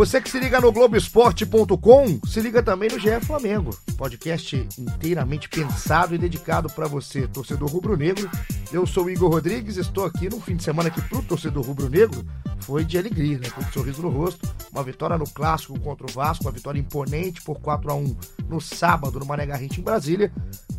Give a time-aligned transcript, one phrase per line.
[0.00, 3.78] Você que se liga no Globoesporte.com, se liga também no GE Flamengo.
[3.98, 8.30] Podcast inteiramente pensado e dedicado para você, torcedor rubro-negro.
[8.72, 12.24] Eu sou Igor Rodrigues, estou aqui no fim de semana que pro torcedor rubro-negro
[12.60, 13.50] foi de alegria, né?
[13.50, 14.48] Com um sorriso no rosto.
[14.72, 18.16] Uma vitória no clássico contra o Vasco, uma vitória imponente por 4 a 1
[18.48, 20.32] no sábado no Mané Garrincha em Brasília.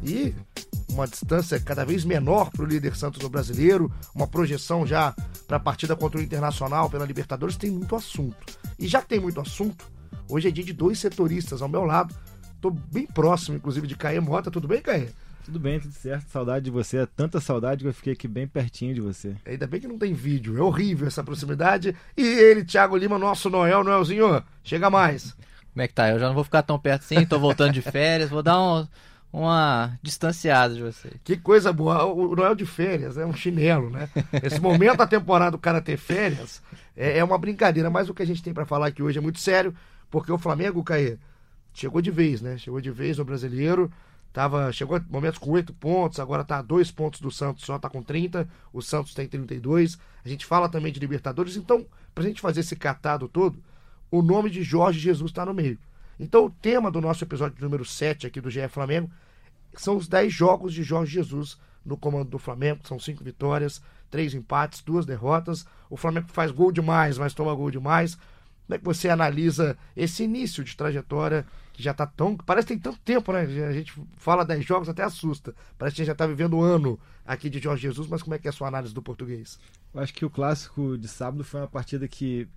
[0.03, 0.33] E
[0.89, 5.13] uma distância cada vez menor para o líder Santos no brasileiro, uma projeção já
[5.47, 8.60] para a partida contra o Internacional pela Libertadores, tem muito assunto.
[8.77, 9.85] E já que tem muito assunto,
[10.29, 12.15] hoje é dia de dois setoristas ao meu lado.
[12.55, 14.51] Estou bem próximo, inclusive, de Caê Mota.
[14.51, 15.09] Tudo bem, Caê?
[15.43, 16.29] Tudo bem, tudo certo.
[16.29, 16.97] Saudade de você.
[16.97, 19.35] É tanta saudade que eu fiquei aqui bem pertinho de você.
[19.45, 20.57] Ainda bem que não tem vídeo.
[20.57, 21.95] É horrível essa proximidade.
[22.15, 25.35] E ele, Thiago Lima, nosso Noel, Noelzinho, chega mais.
[25.73, 26.09] Como é que tá?
[26.09, 28.85] Eu já não vou ficar tão perto assim, tô voltando de férias, vou dar um,
[29.31, 31.09] uma distanciada de você.
[31.23, 32.03] Que coisa boa.
[32.05, 34.09] O Noel de férias é um chinelo, né?
[34.43, 36.61] Esse momento da temporada do cara ter férias
[36.95, 39.21] é, é uma brincadeira, mas o que a gente tem para falar aqui hoje é
[39.21, 39.73] muito sério,
[40.09, 41.17] porque o Flamengo, Caê,
[41.73, 42.57] chegou de vez, né?
[42.57, 43.91] Chegou de vez no brasileiro.
[44.33, 47.89] Tava, chegou momentos com oito pontos, agora tá a dois pontos do Santos, só tá
[47.89, 49.97] com 30, o Santos tem 32.
[50.23, 53.61] A gente fala também de Libertadores, então, pra gente fazer esse catado todo,
[54.09, 55.77] o nome de Jorge Jesus tá no meio.
[56.17, 59.11] Então, o tema do nosso episódio número 7 aqui do GE Flamengo
[59.73, 62.87] são os 10 jogos de Jorge Jesus no comando do Flamengo.
[62.87, 65.65] São cinco vitórias, três empates, duas derrotas.
[65.89, 68.15] O Flamengo faz gol demais, mas toma gol demais.
[68.65, 72.37] Como é que você analisa esse início de trajetória que já está tão.
[72.37, 73.41] Parece que tem tanto tempo, né?
[73.41, 75.53] A gente fala 10 jogos, até assusta.
[75.77, 78.35] Parece que a gente já está vivendo um ano aqui de Jorge Jesus, mas como
[78.35, 79.59] é que é a sua análise do português?
[79.93, 82.47] Eu acho que o clássico de sábado foi uma partida que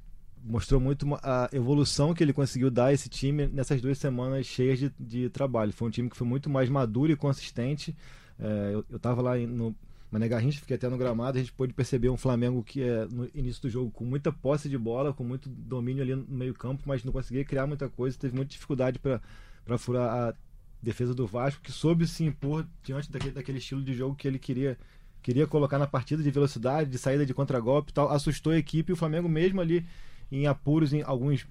[0.45, 4.79] mostrou muito a evolução que ele conseguiu dar a esse time nessas duas semanas cheias
[4.79, 5.73] de, de trabalho.
[5.73, 7.97] Foi um time que foi muito mais maduro e consistente.
[8.39, 9.75] É, eu estava lá no
[10.11, 13.29] Mané Garrincha, fiquei até no gramado, a gente pôde perceber um Flamengo que é no
[13.35, 16.83] início do jogo com muita posse de bola, com muito domínio ali no meio campo,
[16.87, 20.35] mas não conseguia criar muita coisa, teve muita dificuldade para furar a
[20.81, 24.39] defesa do Vasco, que soube se impor diante daquele, daquele estilo de jogo que ele
[24.39, 24.79] queria
[25.21, 28.93] queria colocar na partida de velocidade, de saída de contragolpe e tal, assustou a equipe
[28.93, 29.85] e o Flamengo mesmo ali
[30.31, 31.47] em apuros em alguns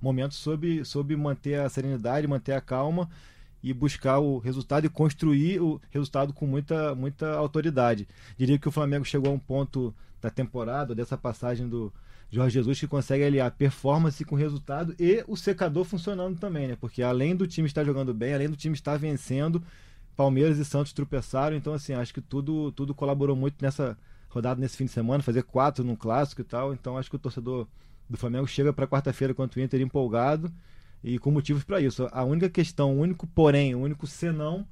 [0.00, 3.10] momentos soube, soube manter a serenidade, manter a calma
[3.62, 8.08] e buscar o resultado e construir o resultado com muita, muita autoridade.
[8.36, 11.92] Diria que o Flamengo chegou a um ponto da temporada, dessa passagem do
[12.30, 16.76] Jorge Jesus, que consegue aliar performance com resultado e o secador funcionando também, né?
[16.80, 19.62] Porque além do time estar jogando bem, além do time estar vencendo,
[20.16, 24.76] Palmeiras e Santos tropeçaram, então assim, acho que tudo, tudo colaborou muito nessa rodada nesse
[24.76, 27.66] fim de semana, fazer quatro no clássico e tal, então acho que o torcedor
[28.08, 30.52] do Flamengo chega para quarta-feira contra o Inter empolgado
[31.02, 32.08] e com motivos para isso.
[32.12, 34.66] A única questão, o único porém, o único senão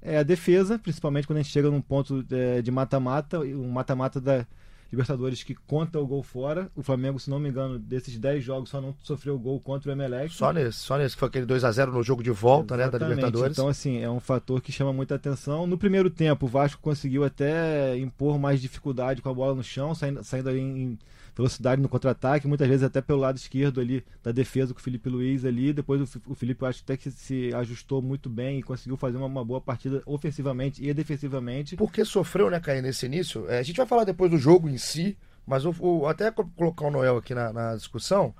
[0.00, 4.20] é a defesa, principalmente quando a gente chega num ponto é, de mata-mata, um mata-mata
[4.20, 4.46] da
[4.90, 6.70] Libertadores que conta o gol fora.
[6.74, 9.92] O Flamengo, se não me engano, desses 10 jogos só não sofreu gol contra o
[9.92, 10.32] Emelec.
[10.32, 12.92] Só nesse, só nesse que foi aquele 2 a 0 no jogo de volta, Exatamente.
[12.92, 13.52] né, da Libertadores.
[13.52, 15.66] Então, assim, é um fator que chama muita atenção.
[15.66, 19.94] No primeiro tempo, o Vasco conseguiu até impor mais dificuldade com a bola no chão,
[19.94, 20.98] saindo, saindo ali em
[21.38, 25.08] velocidade no contra-ataque, muitas vezes até pelo lado esquerdo ali da defesa com o Felipe
[25.08, 25.72] Luiz ali.
[25.72, 29.26] Depois o, Felipe eu acho até que se ajustou muito bem e conseguiu fazer uma,
[29.26, 31.76] uma boa partida ofensivamente e defensivamente.
[31.76, 33.48] Porque sofreu, né, Caio, nesse início?
[33.48, 35.16] É, a gente vai falar depois do jogo em si,
[35.46, 38.34] mas o até colocar o Noel aqui na, na discussão.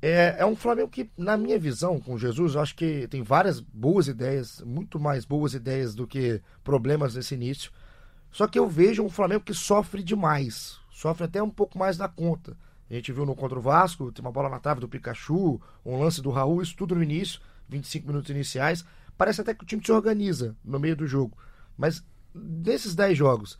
[0.00, 3.60] É, é, um Flamengo que, na minha visão, com Jesus, eu acho que tem várias
[3.60, 7.70] boas ideias, muito mais boas ideias do que problemas nesse início.
[8.30, 12.08] Só que eu vejo um Flamengo que sofre demais sofre até um pouco mais da
[12.08, 12.56] conta.
[12.90, 16.00] A gente viu no contra o Vasco, tem uma bola na trave do Pikachu, um
[16.00, 18.84] lance do Raul, isso tudo no início, 25 minutos iniciais.
[19.16, 21.38] Parece até que o time se organiza no meio do jogo.
[21.76, 22.02] Mas
[22.34, 23.56] desses 10 jogos,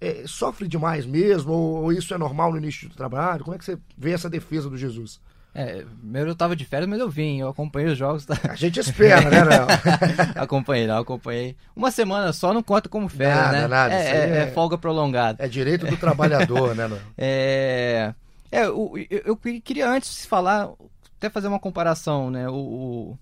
[0.00, 1.52] é, sofre demais mesmo?
[1.52, 3.44] Ou, ou, isso é normal no início do trabalho?
[3.44, 5.20] Como é que você vê essa defesa do Jesus?
[5.54, 8.24] É, primeiro eu tava de férias, mas eu vim, eu acompanhei os jogos.
[8.24, 8.38] Tá?
[8.48, 9.66] A gente espera, né, Léo?
[10.36, 11.56] acompanhei, não, acompanhei.
[11.74, 13.66] Uma semana só não conta como férias, nada, né?
[13.66, 15.44] Nada, é, é, é, folga prolongada.
[15.44, 17.00] É direito do trabalhador, né, Léo?
[17.18, 18.14] É,
[18.52, 20.70] é eu, eu, queria antes falar,
[21.16, 22.48] até fazer uma comparação, né?
[22.48, 23.18] O, o,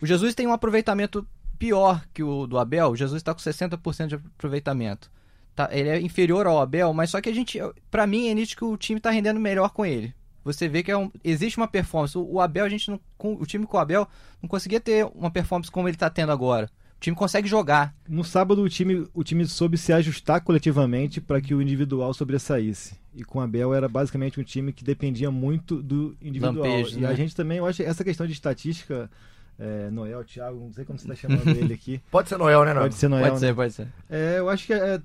[0.00, 1.26] o Jesus tem um aproveitamento
[1.58, 5.10] pior que o do Abel, o Jesus está com 60% de aproveitamento.
[5.54, 7.60] Tá, ele é inferior ao Abel, mas só que a gente,
[7.90, 10.90] para mim, é nítido que o time está rendendo melhor com ele você vê que
[10.90, 12.16] é um, existe uma performance.
[12.16, 14.06] O, o, Abel, a gente não, com, o time com o Abel
[14.42, 16.70] não conseguia ter uma performance como ele está tendo agora.
[16.96, 17.94] O time consegue jogar.
[18.08, 22.96] No sábado o time, o time soube se ajustar coletivamente para que o individual sobressaísse.
[23.14, 26.66] E com o Abel era basicamente um time que dependia muito do individual.
[26.66, 27.08] Lampejo, e né?
[27.08, 29.10] a gente também, eu acho essa questão de estatística
[29.58, 32.00] é, Noel, Thiago, não sei como você está chamando ele aqui.
[32.10, 32.86] Pode ser Noel, né, Noel?
[32.86, 33.22] Pode ser Noel.
[33.22, 33.48] Pode né?
[33.48, 33.88] ser, pode ser.
[34.10, 35.00] É, eu acho que é,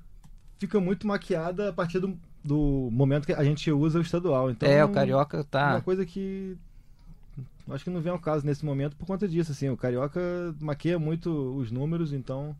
[0.57, 4.50] fica muito maquiada a partir do, do momento que a gente usa o estadual.
[4.50, 5.71] Então, é, o Carioca tá.
[5.71, 6.57] Uma coisa que
[7.69, 10.19] Acho que não vem ao caso nesse momento por conta disso, assim, o Carioca
[10.59, 12.56] maqueia muito os números, então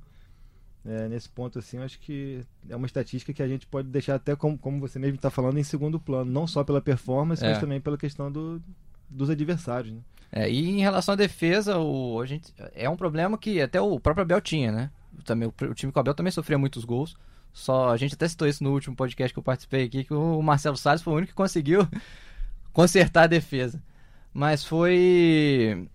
[0.86, 4.36] é, nesse ponto, assim, acho que é uma estatística que a gente pode deixar até,
[4.36, 7.50] como, como você mesmo está falando, em segundo plano, não só pela performance, É.
[7.50, 8.62] mas também pela questão do,
[9.10, 10.02] dos adversários, né?
[10.32, 14.00] É, e em relação à defesa, o, a gente, é um problema que até o
[14.00, 14.92] próprio Abel tinha, né?
[15.26, 17.16] Também, o, o time com o Abel também sofria muitos gols.
[17.52, 20.42] Só a gente até citou isso no último podcast que eu participei aqui, que o
[20.42, 21.88] Marcelo Salles foi o único que conseguiu
[22.72, 23.82] consertar a defesa.
[24.34, 25.88] Mas foi.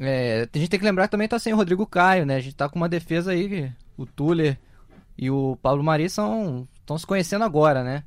[0.00, 2.36] é, a gente tem que lembrar que também tá sem o Rodrigo Caio, né?
[2.36, 4.58] A gente tá com uma defesa aí, o Tuller
[5.16, 8.04] e o Pablo Mari são estão se conhecendo agora, né?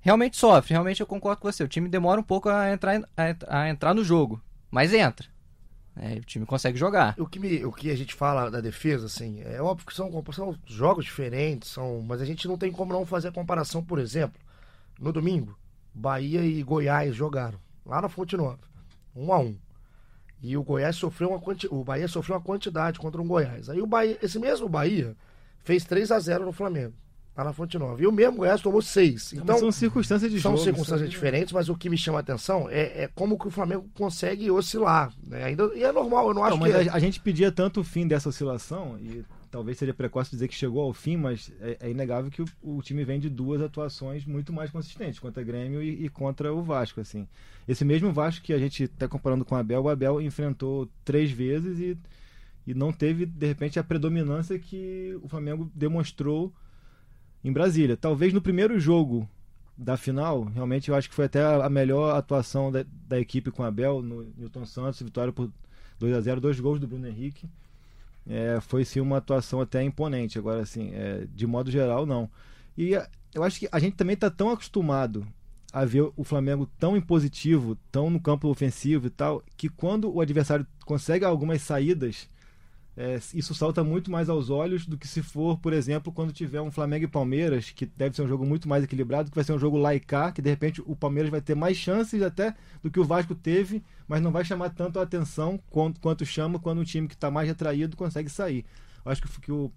[0.00, 1.64] Realmente sofre, realmente eu concordo com você.
[1.64, 4.40] O time demora um pouco a entrar, a, a entrar no jogo,
[4.70, 5.26] mas entra.
[5.98, 7.14] É, o time consegue jogar.
[7.18, 10.10] O que, me- o que a gente fala da defesa, assim, é óbvio que são,
[10.32, 13.98] são jogos diferentes, são, mas a gente não tem como não fazer a comparação, por
[13.98, 14.38] exemplo,
[15.00, 15.58] no domingo,
[15.94, 18.58] Bahia e Goiás jogaram, lá na Fonte Nova,
[19.14, 19.56] um a um.
[20.42, 21.66] E o Goiás sofreu uma quanti...
[21.70, 23.70] o Bahia sofreu uma quantidade contra um Goiás.
[23.70, 25.16] Aí o Bahia, esse mesmo Bahia
[25.64, 26.92] fez 3 a 0 no Flamengo,
[27.36, 28.00] lá na Fonte Nova.
[28.02, 29.34] E o mesmo Goiás tomou 6.
[29.34, 30.64] Então, são circunstâncias de são jogo.
[30.64, 33.86] circunstâncias diferentes, mas o que me chama a atenção é, é como que o Flamengo
[33.94, 35.12] consegue oscilar.
[35.26, 35.44] Né?
[35.44, 36.88] Ainda, e é normal, eu não acho Não, mas que.
[36.88, 40.54] a, a gente pedia tanto o fim dessa oscilação, e talvez seria precoce dizer que
[40.54, 44.24] chegou ao fim, mas é, é inegável que o, o time vem de duas atuações
[44.24, 47.28] muito mais consistentes, contra o Grêmio e, e contra o Vasco, assim.
[47.68, 51.30] Esse mesmo Vasco que a gente está comparando com o Abel, o Abel enfrentou três
[51.30, 51.98] vezes e,
[52.66, 56.50] e não teve, de repente, a predominância que o Flamengo demonstrou
[57.44, 57.96] em Brasília.
[57.96, 59.28] Talvez no primeiro jogo
[59.76, 63.62] da final, realmente eu acho que foi até a melhor atuação da, da equipe com
[63.62, 65.50] Abel, no Newton Santos, vitória por
[65.98, 67.48] 2 a 0 dois gols do Bruno Henrique.
[68.28, 70.38] É, foi sim uma atuação até imponente.
[70.38, 72.28] Agora, assim, é, de modo geral, não.
[72.76, 75.26] E a- eu acho que a gente também está tão acostumado
[75.72, 80.20] a ver o Flamengo tão impositivo, tão no campo ofensivo e tal, que quando o
[80.20, 82.28] adversário consegue algumas saídas,
[82.96, 86.62] é, isso salta muito mais aos olhos do que se for, por exemplo, quando tiver
[86.62, 89.52] um Flamengo e Palmeiras, que deve ser um jogo muito mais equilibrado, que vai ser
[89.52, 92.98] um jogo laicar, que de repente o Palmeiras vai ter mais chances até do que
[92.98, 96.84] o Vasco teve, mas não vai chamar tanto a atenção quanto, quanto chama quando um
[96.84, 98.64] time que está mais retraído consegue sair.
[99.04, 99.70] Eu acho que, que o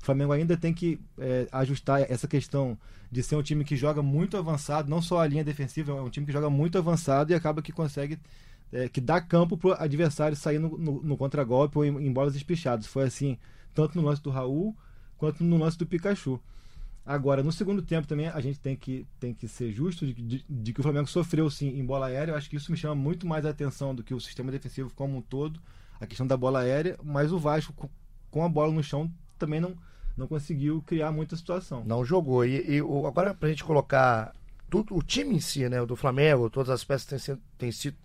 [0.00, 2.76] Flamengo ainda tem que é, ajustar essa questão
[3.08, 6.10] de ser um time que joga muito avançado, não só a linha defensiva, é um
[6.10, 8.18] time que joga muito avançado e acaba que consegue
[8.74, 12.34] é, que dá campo pro adversário sair no, no, no contragolpe ou em, em bolas
[12.36, 12.86] espichadas.
[12.86, 13.38] Foi assim,
[13.74, 14.76] tanto no lance do Raul
[15.16, 16.40] quanto no lance do Pikachu.
[17.06, 20.44] Agora, no segundo tempo também a gente tem que, tem que ser justo de, de-
[20.48, 22.32] de que o Flamengo sofreu sim em bola aérea.
[22.32, 24.90] Eu acho que isso me chama muito mais a atenção do que o sistema defensivo
[24.94, 25.60] como um todo,
[26.00, 27.88] a questão da bola aérea, mas o Vasco com,
[28.30, 29.76] com a bola no chão também não,
[30.16, 31.84] não conseguiu criar muita situação.
[31.84, 32.44] Não jogou.
[32.44, 34.34] E, e o- agora, pra gente colocar
[34.70, 35.82] tudo, o time em si, né?
[35.82, 37.96] O do Flamengo, todas as peças têm têm sido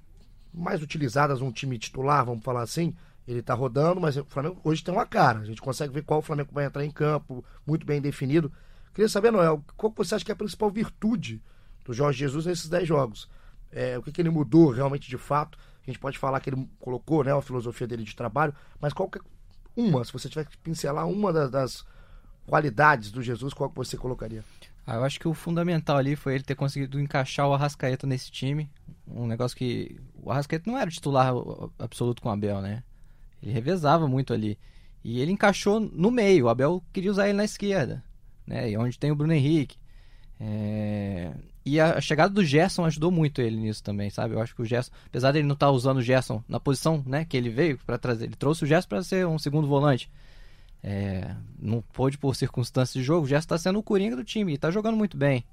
[0.53, 2.95] mais utilizadas um time titular, vamos falar assim.
[3.27, 5.39] Ele tá rodando, mas o Flamengo hoje tem uma cara.
[5.39, 8.51] A gente consegue ver qual o Flamengo vai entrar em campo, muito bem definido.
[8.93, 11.41] Queria saber, Noel, qual você acha que é a principal virtude
[11.85, 13.29] do Jorge Jesus nesses 10 jogos?
[13.71, 15.57] É, o que, que ele mudou realmente de fato?
[15.83, 19.09] A gente pode falar que ele colocou né, a filosofia dele de trabalho, mas qual
[19.09, 19.21] que é
[19.75, 21.85] uma, se você tiver que pincelar uma das, das
[22.45, 24.43] qualidades do Jesus, qual que você colocaria?
[24.85, 28.31] Ah, eu acho que o fundamental ali foi ele ter conseguido encaixar o Arrascaeta nesse
[28.31, 28.69] time.
[29.07, 29.99] Um negócio que.
[30.21, 31.31] O Arrascaeta não era titular
[31.77, 32.83] absoluto com o Abel, né?
[33.41, 34.57] Ele revezava muito ali.
[35.03, 36.45] E ele encaixou no meio.
[36.45, 38.03] O Abel queria usar ele na esquerda,
[38.45, 38.69] né?
[38.69, 39.77] E onde tem o Bruno Henrique.
[40.39, 41.31] É,
[41.65, 44.33] E a chegada do Gerson ajudou muito ele nisso também, sabe?
[44.33, 47.25] Eu acho que o Gerson, apesar dele não estar usando o Gerson na posição, né,
[47.25, 50.09] que ele veio para trazer, ele trouxe o Gerson para ser um segundo volante.
[50.83, 54.53] É, não pôde por circunstâncias de jogo, o Gerson está sendo o coringa do time
[54.53, 55.43] e está jogando muito bem.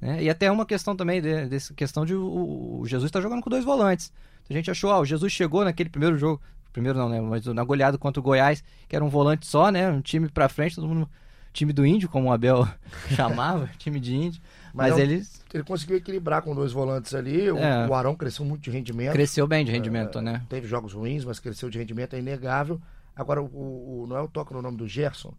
[0.00, 0.22] né?
[0.22, 3.48] E até uma questão também, de, dessa questão de o, o Jesus está jogando com
[3.48, 4.12] dois volantes.
[4.48, 6.40] A gente achou, ah, o Jesus chegou naquele primeiro jogo,
[6.72, 9.88] primeiro não, né, mas na goleada contra o Goiás, que era um volante só, né,
[9.88, 11.08] um time para frente, todo mundo,
[11.54, 12.68] time do índio, como o Abel
[13.16, 14.42] chamava, time de índio,
[14.74, 17.50] Mas mas, é eles Ele conseguiu equilibrar com dois volantes ali.
[17.50, 17.88] O, É.
[17.88, 19.12] o Arão cresceu muito de rendimento.
[19.12, 20.42] cresceu bem de rendimento, né?
[20.50, 22.78] Teve jogos ruins, mas cresceu de rendimento, é inegável.
[23.16, 25.34] Agora, o, o Noel toca no nome do Gerson.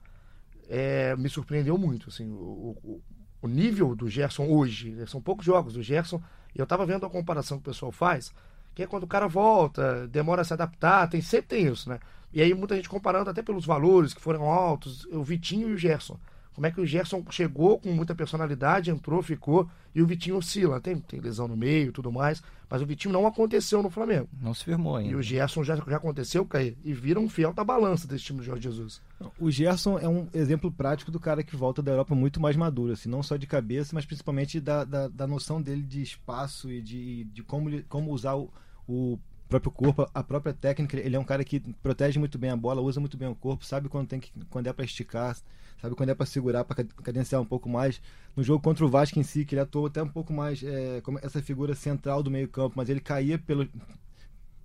[0.68, 2.10] É, me surpreendeu muito.
[2.10, 3.02] Assim, o, o,
[3.44, 6.22] o nível do Gerson hoje, são poucos jogos do Gerson,
[6.56, 8.34] e eu tava vendo a comparação que o pessoal faz,
[8.74, 12.00] que é quando o cara volta, demora a se adaptar, tem, sempre tem isso, né?
[12.34, 15.78] E aí muita gente comparando até pelos valores que foram altos, o Vitinho e o
[15.78, 16.20] Gerson.
[16.58, 20.82] Como é que o Gerson chegou com muita personalidade, entrou, ficou, e o Vitinho oscila.
[20.82, 24.28] Tem, tem lesão no meio e tudo mais, mas o Vitinho não aconteceu no Flamengo.
[24.42, 25.18] Não se firmou E ainda.
[25.18, 28.44] o Gerson já, já aconteceu, Caí, e vira um fiel da balança desse time do
[28.44, 29.00] Jorge Jesus.
[29.40, 32.92] O Gerson é um exemplo prático do cara que volta da Europa muito mais maduro,
[32.92, 36.82] assim, não só de cabeça, mas principalmente da, da, da noção dele de espaço e
[36.82, 38.52] de, de como, como usar o,
[38.88, 40.98] o, próprio corpo, a própria técnica.
[40.98, 43.66] Ele é um cara que protege muito bem a bola, usa muito bem o corpo,
[43.66, 45.38] sabe quando tem que, quando é para esticar,
[45.82, 48.02] sabe quando é para segurar, para cadenciar um pouco mais.
[48.36, 51.02] No jogo contra o Vasco em si, que ele atuou até um pouco mais é,
[51.02, 53.68] como essa figura central do meio campo, mas ele caía pelo,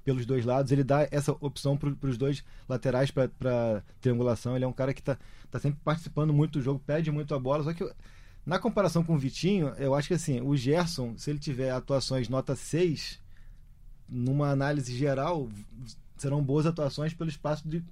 [0.04, 4.56] pelos dois lados, ele dá essa opção para os dois laterais para triangulação.
[4.56, 5.16] Ele é um cara que está
[5.50, 7.88] tá sempre participando muito do jogo, pede muito a bola, só que
[8.44, 12.28] na comparação com o Vitinho, eu acho que assim, o Gerson, se ele tiver atuações
[12.28, 13.21] nota 6,
[14.12, 15.48] numa análise geral,
[16.16, 17.82] serão boas atuações pelo espaço de,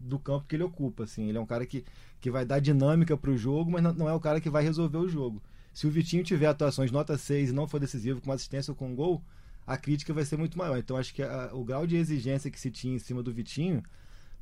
[0.00, 1.04] do campo que ele ocupa.
[1.04, 1.28] Assim.
[1.28, 1.84] Ele é um cara que,
[2.20, 4.64] que vai dar dinâmica para o jogo, mas não, não, é o cara que vai
[4.64, 5.42] resolver o jogo.
[5.74, 8.94] Se o Vitinho tiver atuações nota 6 e não for decisivo com assistência ou com
[8.94, 9.22] gol,
[9.66, 10.78] a crítica vai ser muito maior.
[10.78, 13.82] Então acho que a, o grau de exigência que se tinha em cima do Vitinho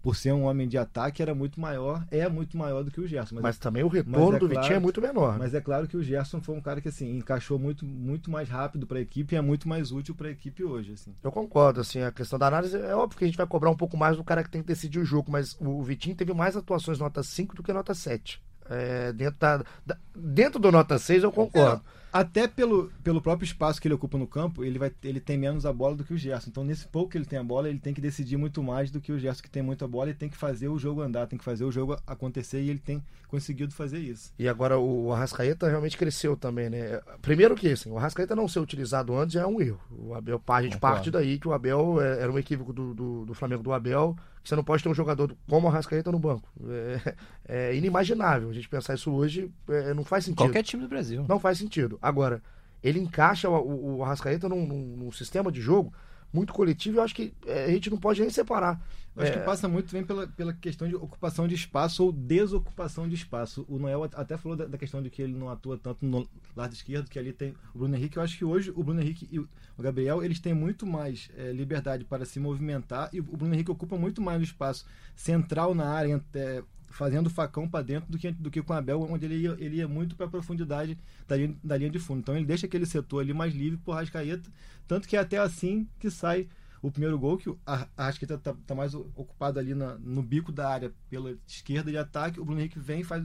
[0.05, 3.07] por ser um homem de ataque, era muito maior, é muito maior do que o
[3.07, 3.37] Gerson.
[3.37, 5.33] Mas, mas também o retorno é do claro, Vitinho é muito menor.
[5.33, 5.39] Né?
[5.39, 8.47] Mas é claro que o Gerson foi um cara que assim encaixou muito, muito mais
[8.51, 10.93] rápido para a equipe e é muito mais útil para a equipe hoje.
[10.93, 11.15] Assim.
[11.23, 13.77] Eu concordo, assim, a questão da análise é óbvio que a gente vai cobrar um
[13.77, 16.55] pouco mais do cara que tem que decidir o jogo, mas o Vitinho teve mais
[16.55, 18.43] atuações nota 5 do que nota 7.
[18.69, 21.83] É, dentro, da, da, dentro do nota 6 eu concordo.
[21.83, 25.37] É, até pelo, pelo próprio espaço que ele ocupa no campo, ele, vai, ele tem
[25.37, 26.49] menos a bola do que o Gerson.
[26.49, 29.01] Então, nesse pouco que ele tem a bola, ele tem que decidir muito mais do
[29.01, 31.37] que o Gerson, que tem muita bola, e tem que fazer o jogo andar, tem
[31.37, 34.33] que fazer o jogo acontecer, e ele tem conseguido fazer isso.
[34.39, 37.01] E agora o Arrascaeta realmente cresceu também, né?
[37.21, 39.81] Primeiro que, assim, o Arrascaeta não ser utilizado antes é um erro.
[39.91, 43.25] O Abel, a gente parte daí que o Abel é, era um equívoco do, do,
[43.27, 46.49] do Flamengo do Abel, você não pode ter um jogador como o Arrascaeta no banco.
[46.69, 48.51] É, é inimaginável.
[48.51, 50.39] A gente pensar isso hoje é, não faz sentido.
[50.39, 51.25] Qualquer time do Brasil.
[51.27, 51.99] Não faz sentido.
[52.03, 52.43] Agora,
[52.83, 55.93] ele encaixa o, o, o Arrascaeta num, num, num, sistema de jogo
[56.31, 58.79] muito coletivo e eu acho que é, a gente não pode nem separar.
[59.17, 59.39] Eu acho é...
[59.39, 63.65] que passa muito bem pela, pela questão de ocupação de espaço ou desocupação de espaço.
[63.69, 66.73] O Noel até falou da, da questão de que ele não atua tanto no lado
[66.73, 68.17] esquerdo, que ali tem o Bruno Henrique.
[68.17, 71.53] Eu acho que hoje o Bruno Henrique e o Gabriel eles têm muito mais é,
[71.53, 75.87] liberdade para se movimentar e o Bruno Henrique ocupa muito mais o espaço central na
[75.87, 79.37] área, é, fazendo facão para dentro do que, do que com o Abel, onde ele
[79.37, 82.21] ia, ele ia muito para a profundidade da linha, da linha de fundo.
[82.21, 84.49] Então ele deixa aquele setor ali mais livre por Rascaeta,
[84.87, 86.49] tanto que é até assim que sai
[86.87, 90.69] o primeiro gol, que a Rascaeta está tá mais ocupado ali na, no bico da
[90.69, 93.25] área pela esquerda de ataque, o Bruno Henrique vem faz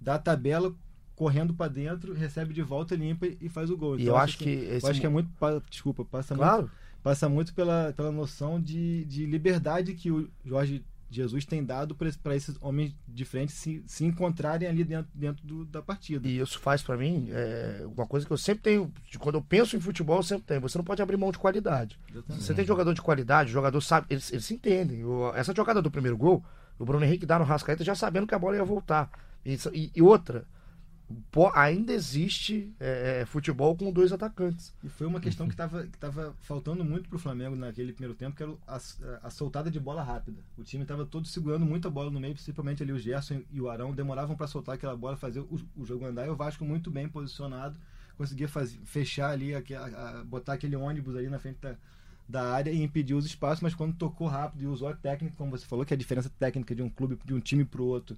[0.00, 0.72] dá a tabela
[1.16, 3.94] correndo para dentro, recebe de volta, limpa e faz o gol.
[3.94, 5.28] Então, e eu acho que eu acho que é muito
[5.68, 6.62] desculpa, passa claro.
[6.62, 11.94] muito passa muito pela, pela noção de, de liberdade que o Jorge Jesus tem dado
[11.94, 16.26] para esses homens de frente se, se encontrarem ali dentro, dentro do, da partida.
[16.26, 19.42] E isso faz para mim é, uma coisa que eu sempre tenho, de, quando eu
[19.42, 20.60] penso em futebol, eu sempre tenho.
[20.62, 21.98] Você não pode abrir mão de qualidade.
[22.28, 25.02] Você tem jogador de qualidade, o jogador sabe, eles, eles se entendem.
[25.34, 26.42] Essa jogada do primeiro gol,
[26.78, 29.10] o Bruno Henrique dá no Rascaeta já sabendo que a bola ia voltar.
[29.44, 30.46] E, e, e outra,
[31.54, 34.72] ainda existe é, é, futebol com dois atacantes.
[34.82, 38.14] E foi uma questão que estava que tava faltando muito para o Flamengo naquele primeiro
[38.14, 38.80] tempo, que era a,
[39.22, 40.38] a soltada de bola rápida.
[40.56, 43.68] O time estava todo segurando muita bola no meio, principalmente ali o Gerson e o
[43.68, 46.26] Arão demoravam para soltar aquela bola, fazer o, o, jogo andar.
[46.26, 47.76] E o Vasco muito bem posicionado,
[48.16, 48.48] conseguia
[48.84, 51.76] fechar ali, a, a, botar aquele ônibus ali na frente da,
[52.28, 55.50] da área e impedir os espaços, mas quando tocou rápido e usou a técnica, como
[55.50, 58.16] você falou, que a diferença técnica de um clube, de um time para o outro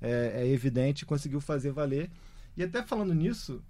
[0.00, 2.10] é, é evidente, conseguiu fazer valer.
[2.56, 3.62] E até falando nisso,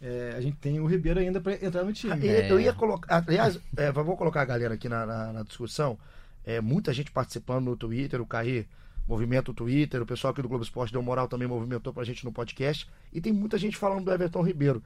[0.00, 2.28] é, a gente tem o Ribeiro ainda para entrar no time.
[2.28, 2.50] É.
[2.50, 3.24] Eu ia colocar.
[3.26, 5.98] Aliás, é, vou colocar a galera aqui na, na, na, discussão.
[6.44, 8.66] É, muita gente participando no Twitter, o Caí
[9.08, 12.24] movimento o Twitter, o pessoal aqui do Globo Esporte deu moral também movimentou pra gente
[12.24, 12.86] no podcast.
[13.12, 14.82] E tem muita gente falando do Everton Ribeiro.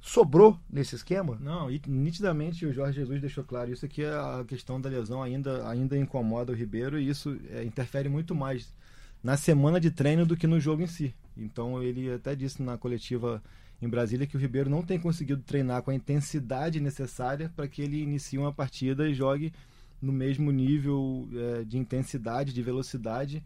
[0.00, 1.36] Sobrou nesse esquema?
[1.40, 5.68] Não, e nitidamente o Jorge Jesus deixou claro isso aqui, a questão da lesão ainda,
[5.68, 8.72] ainda incomoda o Ribeiro e isso é, interfere muito mais
[9.22, 11.14] na semana de treino do que no jogo em si.
[11.38, 13.42] Então ele até disse na coletiva
[13.80, 17.80] em Brasília que o Ribeiro não tem conseguido treinar com a intensidade necessária para que
[17.80, 19.52] ele inicie uma partida e jogue
[20.02, 23.42] no mesmo nível é, de intensidade, de velocidade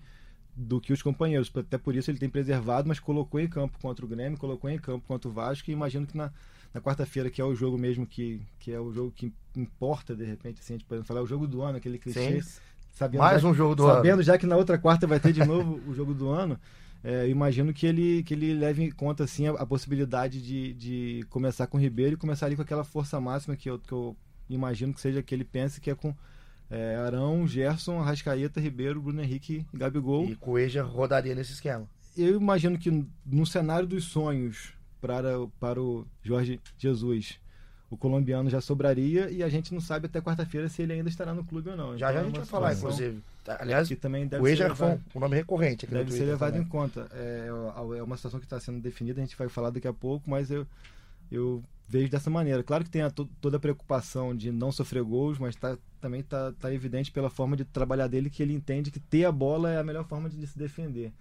[0.55, 1.51] do que os companheiros.
[1.55, 4.79] Até por isso ele tem preservado, mas colocou em campo contra o Grêmio, colocou em
[4.79, 6.31] campo contra o Vasco e imagino que na,
[6.73, 10.25] na quarta-feira, que é o jogo mesmo que, que é o jogo que importa, de
[10.25, 12.41] repente, assim, a gente pode falar, é o jogo do ano, aquele clichê.
[12.41, 12.61] Sim.
[12.93, 14.07] Sabendo Mais um jogo do sabendo ano.
[14.07, 16.61] Sabendo já que na outra quarta vai ter de novo o jogo do ano,
[17.05, 21.27] é, imagino que ele, que ele leve em conta assim, a, a, possibilidade de, de
[21.29, 24.17] começar com o Ribeiro e começar ali com aquela força máxima que eu, que eu
[24.49, 26.15] imagino que seja que ele pense que é com
[26.71, 30.27] é, Arão, Gerson, Arrascaeta, Ribeiro, Bruno Henrique e Gabigol.
[30.27, 31.89] E Coeja rodaria nesse esquema.
[32.17, 37.41] Eu imagino que no cenário dos sonhos para, para o Jorge Jesus
[37.93, 41.35] o colombiano já sobraria e a gente não sabe até quarta-feira se ele ainda estará
[41.35, 41.99] no clube ou não.
[41.99, 43.23] Já então, já a gente vai falar, inclusive.
[43.47, 46.67] Aliás, que também deve o Eja foi um nome recorrente aqui Deve ser levado também.
[46.67, 47.07] em conta.
[47.13, 47.49] É,
[47.99, 50.51] é uma situação que está sendo definida, a gente vai falar daqui a pouco, mas
[50.51, 50.67] eu,
[51.31, 52.63] eu vejo dessa maneira.
[52.63, 56.21] Claro que tem a to toda a preocupação de não sofrer gols, mas tá, também
[56.21, 59.71] está tá evidente pela forma de trabalhar dele que ele entende que ter a bola
[59.71, 61.13] é a melhor forma de se defender.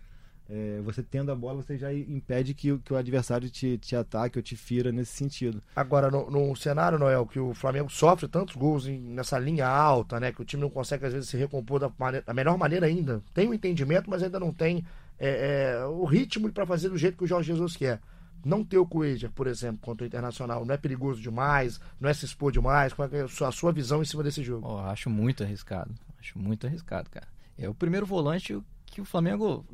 [0.53, 4.37] É, você tendo a bola, você já impede que, que o adversário te, te ataque
[4.37, 5.63] ou te fira nesse sentido.
[5.73, 10.19] Agora, no, no cenário, Noel, que o Flamengo sofre tantos gols em, nessa linha alta,
[10.19, 10.33] né?
[10.33, 13.23] Que o time não consegue, às vezes, se recompor da, maneira, da melhor maneira ainda.
[13.33, 14.83] Tem o um entendimento, mas ainda não tem
[15.17, 18.01] é, é, o ritmo para fazer do jeito que o Jorge Jesus quer.
[18.43, 22.13] Não ter o Coelho, por exemplo, contra o Internacional, não é perigoso demais, não é
[22.13, 22.91] se expor demais?
[22.91, 24.67] Qual é a sua, a sua visão em cima desse jogo?
[24.67, 25.93] Oh, acho muito arriscado.
[26.19, 27.27] Acho muito arriscado, cara.
[27.57, 29.65] É o primeiro volante que o Flamengo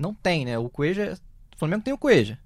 [0.00, 0.58] não tem, né?
[0.58, 1.18] O Cueja.
[1.54, 2.38] O Flamengo tem o Cueja.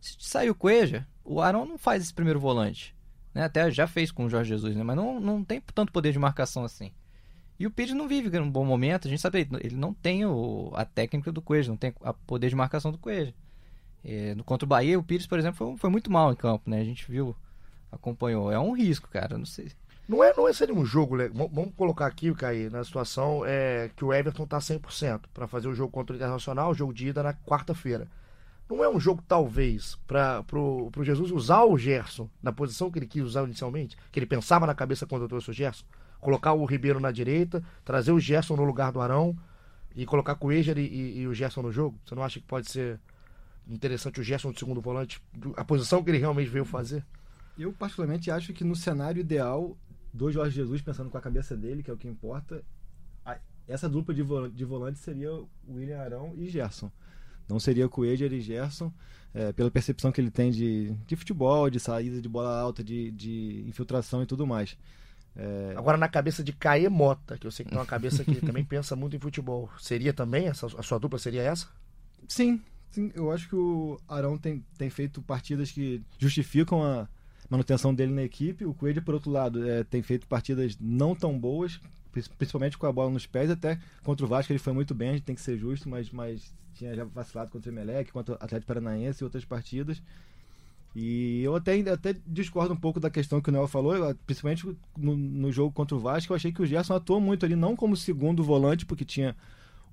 [0.00, 2.94] Se sair o Cueja, o Arão não faz esse primeiro volante.
[3.32, 3.44] Né?
[3.44, 4.82] Até já fez com o Jorge Jesus, né?
[4.82, 6.92] Mas não, não tem tanto poder de marcação assim.
[7.58, 10.70] E o Pires não vive num bom momento, a gente sabe, ele não tem o,
[10.74, 13.32] a técnica do Cueja, não tem o poder de marcação do Cueja.
[14.04, 16.80] É, contra o Bahia, o Pires, por exemplo, foi, foi, muito mal em campo, né?
[16.80, 17.34] A gente viu,
[17.90, 18.52] acompanhou.
[18.52, 19.72] É um risco, cara, não sei.
[20.08, 24.04] Não é, não é seria um jogo, vamos colocar aqui, Caí, na situação é, que
[24.04, 27.24] o Everton tá 100% para fazer o jogo contra o Internacional, o jogo de ida
[27.24, 28.06] na quarta-feira.
[28.68, 33.06] Não é um jogo, talvez, para pro Jesus usar o Gerson na posição que ele
[33.06, 35.84] quis usar inicialmente, que ele pensava na cabeça quando eu trouxe o Gerson?
[36.20, 39.36] Colocar o Ribeiro na direita, trazer o Gerson no lugar do Arão
[39.94, 41.98] e colocar o Eger e, e, e o Gerson no jogo?
[42.04, 43.00] Você não acha que pode ser
[43.68, 45.20] interessante o Gerson de segundo volante,
[45.56, 47.04] a posição que ele realmente veio fazer?
[47.58, 49.76] Eu, particularmente, acho que no cenário ideal,
[50.16, 52.64] do Jorge Jesus, pensando com a cabeça dele, que é o que importa,
[53.68, 54.22] essa dupla de,
[54.54, 56.90] de volante seria o William Arão e Gerson.
[57.48, 58.92] Não seria Coelho e Gerson,
[59.34, 63.10] é, pela percepção que ele tem de, de futebol, de saída de bola alta, de,
[63.12, 64.76] de infiltração e tudo mais.
[65.36, 65.74] É...
[65.76, 68.64] Agora, na cabeça de Caê Mota, que eu sei que tem uma cabeça que também
[68.64, 70.66] pensa muito em futebol, seria também essa?
[70.66, 71.68] A sua dupla seria essa?
[72.26, 73.12] Sim, sim.
[73.14, 77.08] Eu acho que o Arão tem, tem feito partidas que justificam a,
[77.48, 78.64] manutenção dele na equipe.
[78.64, 81.80] O Coelho, por outro lado, é, tem feito partidas não tão boas,
[82.38, 83.50] principalmente com a bola nos pés.
[83.50, 86.10] Até contra o Vasco ele foi muito bem, a gente tem que ser justo, mas,
[86.10, 90.02] mas tinha já vacilado contra o Emelec, contra o Atlético Paranaense e outras partidas.
[90.98, 94.66] E eu até, até discordo um pouco da questão que o Noel falou, principalmente
[94.96, 97.76] no, no, jogo contra o Vasco, eu achei que o Gerson atuou muito ali, não
[97.76, 99.36] como segundo volante, porque tinha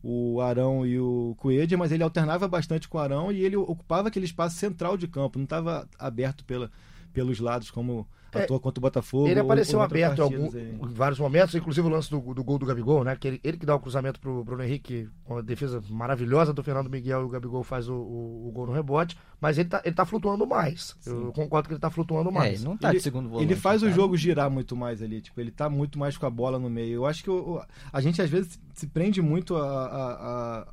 [0.02, 4.08] o Arão e o Coelho, mas ele alternava bastante com o Arão e ele ocupava
[4.08, 6.72] aquele espaço central de campo, não estava aberto pela,
[7.14, 8.08] pelos lados, como
[8.40, 9.28] é, atua contra o Botafogo.
[9.28, 12.58] Ele apareceu ou, aberto em, algum, em, vários momentos, inclusive o lance do, do gol
[12.58, 13.16] do Gabigol, né?
[13.16, 16.64] Que ele, ele que dá o cruzamento pro Bruno Henrique, com a defesa maravilhosa do
[16.64, 19.82] Fernando Miguel e o Gabigol faz o, o, o gol no rebote, mas ele tá,
[19.86, 20.96] ele tá flutuando mais.
[21.00, 21.12] Sim.
[21.12, 22.62] Eu concordo que ele tá flutuando é, mais.
[22.62, 23.52] É, não tá ele, de segundo volante.
[23.52, 23.92] Ele faz cara.
[23.92, 26.70] o jogo girar muito mais ali, tipo, ele tá muito mais com a bola no
[26.70, 26.94] meio.
[26.94, 30.68] Eu acho que o, a gente às vezes se prende muito a, a, a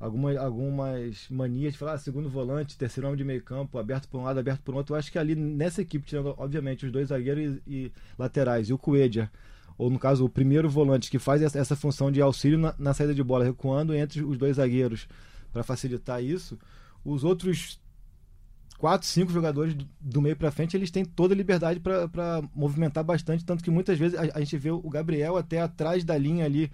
[0.00, 4.18] algumas, algumas manias de falar ah, segundo volante, terceiro homem de meio campo, aberto por
[4.18, 4.94] um lado, aberto por outro.
[4.94, 8.72] Eu acho que ali nessa equipe, tirando obviamente os dois zagueiros e, e laterais e
[8.72, 9.30] o Coedja,
[9.76, 12.94] ou no caso o primeiro volante que faz essa, essa função de auxílio na, na,
[12.94, 15.06] saída de bola, recuando entre os dois zagueiros
[15.52, 16.58] para facilitar isso,
[17.04, 17.78] os outros
[18.78, 23.04] quatro, cinco jogadores do, do meio para frente, eles têm toda a liberdade para movimentar
[23.04, 26.46] bastante, tanto que muitas vezes a, a gente vê o Gabriel até atrás da linha
[26.46, 26.70] ali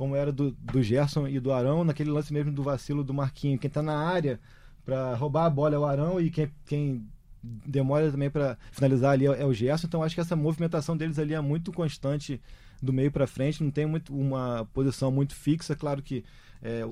[0.00, 3.58] como era do, do Gerson e do Arão, naquele lance mesmo do vacilo do Marquinho.
[3.58, 4.40] Quem está na área
[4.82, 7.06] para roubar a bola é o Arão e quem, quem
[7.42, 9.86] demora também para finalizar ali é, é o Gerson.
[9.86, 12.40] Então acho que essa movimentação deles ali é muito constante
[12.80, 15.76] do meio para frente, não tem muito uma posição muito fixa.
[15.76, 16.24] Claro que
[16.62, 16.82] é,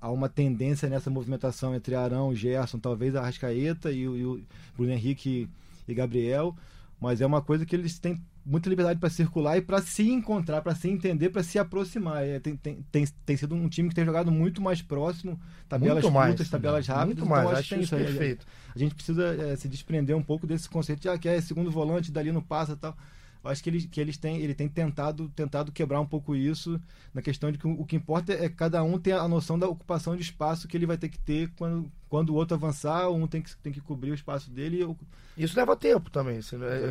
[0.00, 4.40] há uma tendência nessa movimentação entre Arão, Gerson, talvez a Rascaeta e, e o
[4.76, 5.48] Bruno Henrique
[5.88, 6.54] e Gabriel,
[7.00, 10.62] mas é uma coisa que eles têm muita liberdade para circular e para se encontrar,
[10.62, 12.24] para se entender, para se aproximar.
[12.24, 16.02] É, tem, tem, tem, tem, sido um time que tem jogado muito mais próximo, tabelas
[16.02, 17.06] muito curtas, mais, tabelas rápidas.
[17.06, 18.46] Muito então, mais, acho, acho isso perfeito.
[18.68, 21.40] A, a, gente precisa é, se desprender um pouco desse conceito de ah, que é
[21.40, 22.96] segundo volante, dali não passa tal.
[23.42, 26.80] Eu acho que eles, que eles têm, ele tem tentado, tentado quebrar um pouco isso
[27.14, 29.68] na questão de que o, o que importa é cada um ter a noção da
[29.68, 33.26] ocupação de espaço que ele vai ter que ter quando, quando o outro avançar, um
[33.26, 34.80] tem que, tem que cobrir o espaço dele.
[34.80, 34.96] Eu...
[35.36, 36.40] Isso leva tempo também.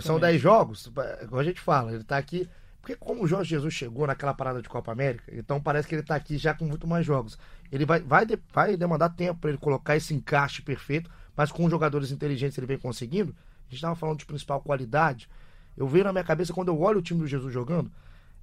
[0.02, 0.92] São 10 jogos,
[1.28, 2.48] como a gente fala, ele está aqui.
[2.88, 6.02] Porque como o Jorge Jesus chegou naquela parada de Copa América, então parece que ele
[6.02, 7.38] está aqui já com muito mais jogos.
[7.70, 12.12] Ele vai, vai, vai demandar tempo para ele colocar esse encaixe perfeito, mas com jogadores
[12.12, 13.36] inteligentes ele vem conseguindo.
[13.68, 15.28] A gente estava falando de principal qualidade.
[15.78, 17.92] Eu vejo na minha cabeça, quando eu olho o time do Jesus jogando,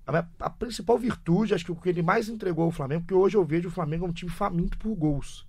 [0.06, 3.14] a, minha, a principal virtude, acho que o que ele mais entregou ao Flamengo, porque
[3.14, 5.46] hoje eu vejo o Flamengo é um time faminto por gols.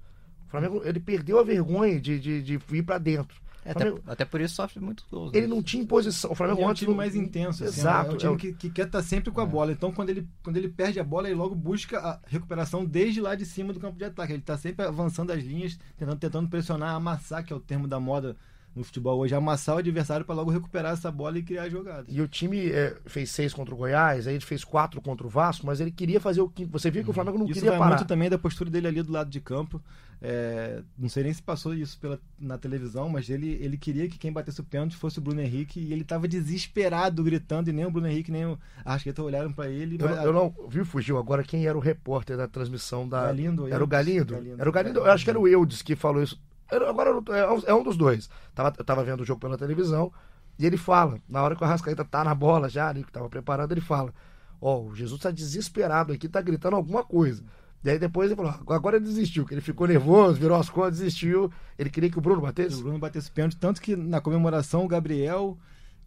[0.48, 3.46] O Flamengo, ele perdeu a vergonha de, de, de ir para dentro.
[3.66, 5.32] É, Flamengo, até, até, por isso sofre muitos gols.
[5.34, 5.56] Ele né?
[5.56, 6.32] não tinha imposição.
[6.32, 6.98] O Flamengo é um time não...
[6.98, 7.64] mais intenso.
[7.64, 8.12] Assim, Exato.
[8.12, 9.48] É um time é que, que, quer estar tá sempre com a é.
[9.48, 9.72] bola.
[9.72, 13.34] Então, quando ele, quando ele perde a bola, ele logo busca a recuperação desde lá
[13.34, 14.34] de cima do campo de ataque.
[14.34, 18.00] Ele está sempre avançando as linhas, tentando, tentando pressionar, amassar, que é o termo da
[18.00, 18.38] moda
[18.76, 22.06] no futebol hoje, amassar o adversário para logo recuperar essa bola e criar jogadas.
[22.10, 25.30] E o time é, fez seis contra o Goiás, aí ele fez quatro contra o
[25.30, 26.72] Vasco, mas ele queria fazer o quinto.
[26.72, 27.96] Você viu que o Flamengo não Isso queria vai parar.
[27.96, 29.82] muito também da postura dele ali do lado de campo.
[30.22, 34.18] É, não sei nem se passou isso pela, na televisão, mas ele, ele queria que
[34.18, 37.86] quem batesse o pênalti fosse o Bruno Henrique e ele estava desesperado, gritando, e nem
[37.86, 39.98] o Bruno Henrique nem o Arrascaeta olharam para ele.
[40.00, 43.26] Eu, mas- eu não vi, fugiu agora quem era o repórter da transmissão da.
[43.26, 44.34] Galindo, era o Galindo?
[44.34, 44.60] Galindo.
[44.60, 46.42] Era o Galindo, eu acho que era o Eudes que falou isso.
[46.70, 48.30] Agora não- é um- é um dos dois.
[48.54, 50.12] Tava, eu tava vendo o jogo pela televisão
[50.58, 53.30] e ele fala, na hora que o Arrascaeta tá na bola já, ali, que tava
[53.30, 54.14] preparando, ele fala:
[54.62, 57.44] Ó, o Jesus tá desesperado aqui, tá gritando alguma coisa.
[57.84, 60.70] E aí depois ele falou: "Ah, agora ele desistiu, que ele ficou nervoso, virou as
[60.70, 61.52] costas, desistiu.
[61.78, 62.82] Ele queria que o Bruno o batesse.
[62.82, 65.56] Bruno batesse o pênalti, tanto que na comemoração o Gabriel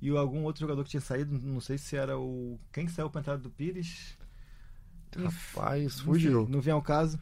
[0.01, 2.59] e o- algum outro jogador que tinha saído, não sei se era o.
[2.73, 4.17] Quem que saiu pra entrada do Pires?
[5.17, 6.45] Rapaz, Não fugiu.
[6.45, 7.19] sei, Não vem ao caso.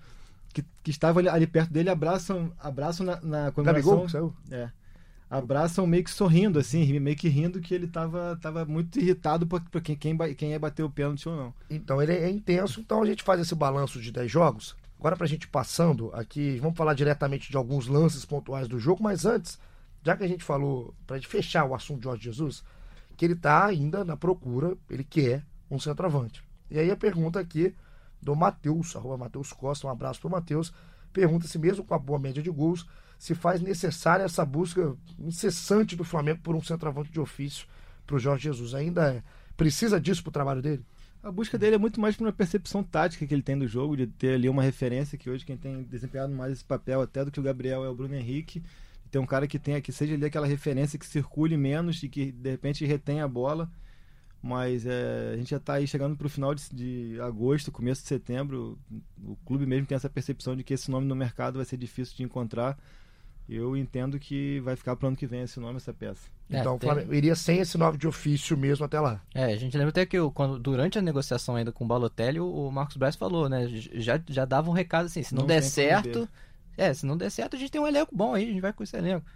[0.56, 4.08] Que, que estava ali, ali perto dele, abraçam, abraçam na, na Gabigol comemoração.
[4.08, 4.34] saiu?
[4.50, 4.70] É.
[5.28, 9.60] Abraçam meio que sorrindo, assim, meio que rindo que ele tava, tava muito irritado por,
[9.60, 11.54] por quem, quem, quem ia bater o pênalti ou não.
[11.68, 14.74] Então ele é intenso, então a gente faz esse balanço de 10 jogos.
[14.98, 19.26] Agora pra gente passando aqui, vamos falar diretamente de alguns lances pontuais do jogo, mas
[19.26, 19.58] antes,
[20.02, 22.64] já que a gente falou, pra gente fechar o assunto de Jorge Jesus,
[23.14, 26.42] que ele tá ainda na procura, ele quer um centroavante.
[26.70, 27.74] E aí a pergunta aqui
[28.26, 30.72] do Matheus, arroba Matheus Costa, um abraço pro Matheus,
[31.12, 32.84] pergunta se mesmo com a boa média de gols,
[33.16, 37.68] se faz necessária essa busca incessante do Flamengo por um centroavante de ofício
[38.04, 38.74] pro Jorge Jesus.
[38.74, 39.22] Ainda é,
[39.56, 40.84] precisa disso pro trabalho dele?
[41.22, 43.96] A busca dele é muito mais por uma percepção tática que ele tem do jogo,
[43.96, 47.30] de ter ali uma referência que hoje quem tem desempenhado mais esse papel até do
[47.30, 48.60] que o Gabriel é o Bruno Henrique.
[49.08, 52.32] Tem um cara que tenha que seja ali aquela referência que circule menos e que
[52.32, 53.70] de repente retém a bola.
[54.46, 58.02] Mas é, a gente já está aí chegando para o final de, de agosto, começo
[58.02, 58.78] de setembro.
[59.24, 62.16] O clube mesmo tem essa percepção de que esse nome no mercado vai ser difícil
[62.16, 62.78] de encontrar.
[63.48, 66.28] Eu entendo que vai ficar para o ano que vem esse nome, essa peça.
[66.48, 69.20] É, Então tem- Flamengo iria sem esse nove de ofício mesmo até lá.
[69.34, 72.70] É, a gente lembra até que quando, durante a negociação ainda com o Balotelli, o,
[72.70, 73.66] Marcos Braz falou, né?
[73.68, 76.28] Já, já dava um recado assim, se não, Não der certo.
[76.76, 78.72] É, se não der certo, a gente tem um elenco bom aí, a gente vai
[78.72, 79.26] com esse elenco.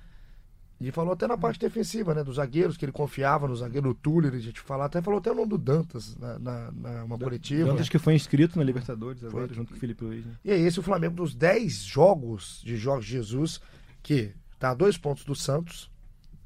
[0.80, 2.24] E falou até na parte defensiva, né?
[2.24, 5.30] Dos zagueiros, que ele confiava no zagueiro, no Tuller, a gente falou, até falou até
[5.30, 7.68] o nome do Dantas na, na, na- uma coletiva.
[7.68, 9.56] Dantas que foi inscrito na Libertadores agora, Foi.
[9.56, 10.24] junto com o Felipe Luiz.
[10.24, 10.32] né?
[10.42, 13.60] E é esse o Flamengo dos 10 jogos de Jorge Jesus,
[14.02, 15.90] que tá a dois pontos do Santos,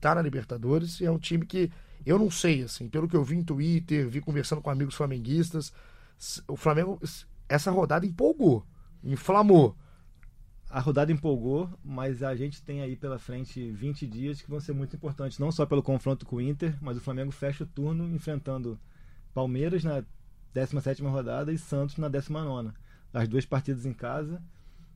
[0.00, 1.70] tá na Libertadores, e é um time que
[2.04, 5.72] eu não sei, assim, pelo que eu vi em Twitter, vi conversando com amigos flamenguistas,
[6.48, 7.00] o Flamengo,
[7.48, 8.66] essa rodada empolgou,
[9.02, 9.76] inflamou.
[10.74, 14.72] A rodada empolgou, mas a gente tem aí pela frente 20 dias que vão ser
[14.72, 18.12] muito importantes, não só pelo confronto com o Inter, mas o Flamengo fecha o turno
[18.12, 18.76] enfrentando
[19.32, 20.02] Palmeiras na
[20.52, 22.74] 17ª rodada e Santos na 19ª.
[23.12, 24.42] As duas partidas em casa.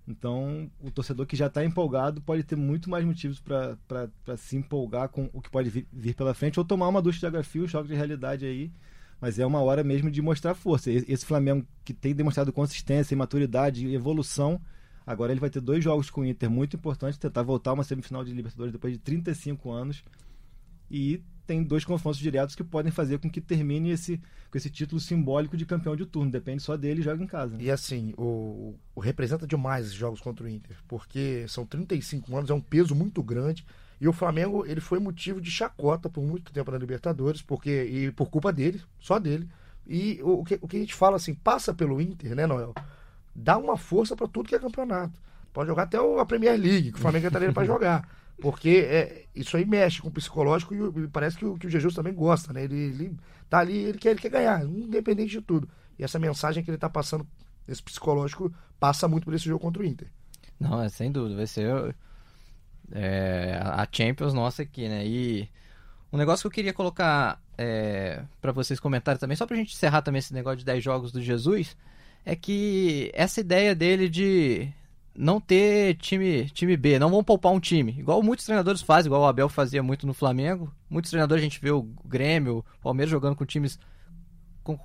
[0.08, 5.10] Então, o torcedor que já está empolgado pode ter muito mais motivos para se empolgar
[5.10, 7.62] com o que pode vir, vir pela frente ou tomar uma ducha de água fria,
[7.62, 8.72] um choque de realidade aí.
[9.20, 10.90] Mas é uma hora mesmo de mostrar força.
[10.90, 14.60] Esse Flamengo que tem demonstrado consistência, maturidade e evolução,
[15.08, 18.24] agora ele vai ter dois jogos com o Inter muito importantes, tentar voltar uma semifinal
[18.24, 20.04] de Libertadores depois de 35 anos.
[20.90, 25.00] E tem dois confrontos diretos que podem fazer com que termine esse, com esse título
[25.00, 26.30] simbólico de campeão de turno.
[26.30, 27.56] Depende só dele e joga em casa.
[27.56, 27.64] né?
[27.64, 32.50] E assim, o, o representa demais esses jogos contra o Inter, porque são 35 anos,
[32.50, 33.64] é um peso muito grande.
[34.00, 38.12] E o Flamengo, ele foi motivo de chacota por muito tempo na Libertadores, porque e
[38.12, 39.48] por culpa dele, só dele.
[39.86, 42.74] E o, o que, o que a gente fala assim, passa pelo Inter, né, Noel?
[43.40, 45.20] Dá uma força para tudo que é campeonato.
[45.52, 48.08] Pode jogar até a Premier League, que o Flamengo entra nele para jogar.
[48.40, 51.70] Porque é, isso aí mexe com o psicológico e, e parece que o, que o
[51.70, 52.64] Jesus também gosta, né?
[52.64, 53.16] Ele, ele
[53.48, 55.68] tá ali, ele quer, ele quer ganhar, independente de tudo.
[55.98, 57.26] E essa mensagem que ele tá passando,
[57.66, 60.08] esse psicológico, passa muito por esse jogo contra o Inter.
[60.58, 61.94] Não, é sem dúvida, vai ser
[62.92, 65.06] é, a Champions nossa aqui, né?
[65.06, 65.48] E
[66.12, 70.02] um negócio que eu queria colocar é, para vocês comentarem também, só pra gente encerrar
[70.02, 71.76] também esse negócio de 10 jogos do Jesus,
[72.28, 74.68] é que essa ideia dele de
[75.16, 79.22] não ter time, time B, não vão poupar um time, igual muitos treinadores fazem, igual
[79.22, 80.70] o Abel fazia muito no Flamengo.
[80.90, 83.78] Muitos treinadores a gente vê o Grêmio, o Palmeiras jogando com times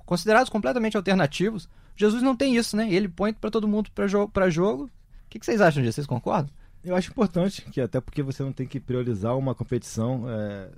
[0.06, 1.68] considerados completamente alternativos.
[1.94, 2.90] Jesus não tem isso, né?
[2.90, 4.32] Ele põe pra todo mundo pra jogo.
[4.32, 4.84] Pra jogo.
[4.84, 4.90] O
[5.28, 5.96] que, que vocês acham disso?
[5.96, 6.50] Vocês concordam?
[6.82, 10.70] Eu acho importante, que até porque você não tem que priorizar uma competição é,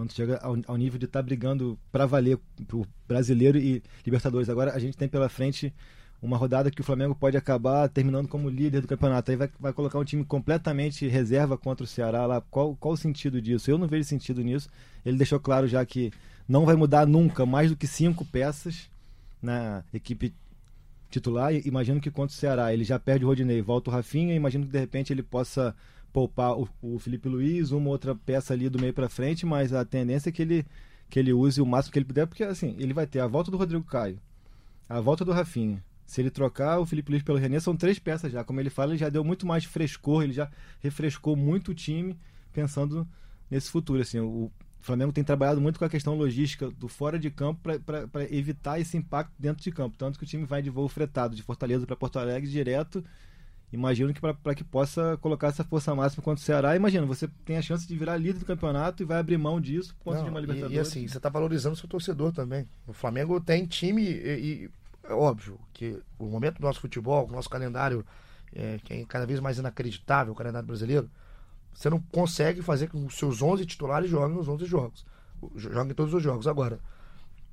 [0.00, 4.48] quando chega ao, ao nível de estar brigando para valer pro brasileiro e Libertadores.
[4.48, 5.74] Agora a gente tem pela frente
[6.22, 9.30] uma rodada que o Flamengo pode acabar terminando como líder do campeonato.
[9.30, 12.40] Aí vai, vai colocar um time completamente reserva contra o Ceará lá.
[12.50, 13.70] Qual, qual o sentido disso?
[13.70, 14.70] Eu não vejo sentido nisso.
[15.04, 16.10] Ele deixou claro já que
[16.48, 18.88] não vai mudar nunca mais do que cinco peças
[19.42, 20.32] na equipe
[21.10, 21.52] titular.
[21.66, 24.34] Imagino que contra o Ceará ele já perde o Rodinei, volta o Rafinha.
[24.34, 25.74] Imagino que de repente ele possa
[26.12, 29.84] poupar o, o Felipe Luiz, uma outra peça ali do meio para frente, mas a
[29.84, 30.66] tendência é que ele,
[31.08, 33.50] que ele use o máximo que ele puder, porque assim, ele vai ter a volta
[33.50, 34.18] do Rodrigo Caio,
[34.88, 35.82] a volta do Rafinha.
[36.04, 38.42] Se ele trocar o Felipe Luiz pelo René, são três peças já.
[38.42, 42.18] Como ele fala, ele já deu muito mais frescor, ele já refrescou muito o time
[42.52, 43.06] pensando
[43.48, 44.02] nesse futuro.
[44.02, 48.24] Assim, o Flamengo tem trabalhado muito com a questão logística do fora de campo para
[48.34, 49.96] evitar esse impacto dentro de campo.
[49.96, 53.04] Tanto que o time vai de voo fretado de Fortaleza para Porto Alegre direto
[53.72, 57.56] imagino que para que possa colocar essa força máxima contra o Ceará, imagina, você tem
[57.56, 60.30] a chance de virar líder do campeonato e vai abrir mão disso por conta de
[60.30, 60.74] uma Libertadores.
[60.74, 62.68] E, e assim, você está valorizando o seu torcedor também.
[62.86, 64.70] O Flamengo tem time e, e,
[65.04, 68.04] é óbvio que o momento do nosso futebol, o nosso calendário,
[68.54, 71.10] é, que é cada vez mais inacreditável, o calendário brasileiro,
[71.72, 75.06] você não consegue fazer com que os seus 11 titulares joguem nos 11 jogos.
[75.56, 76.46] Joguem todos os jogos.
[76.46, 76.78] Agora,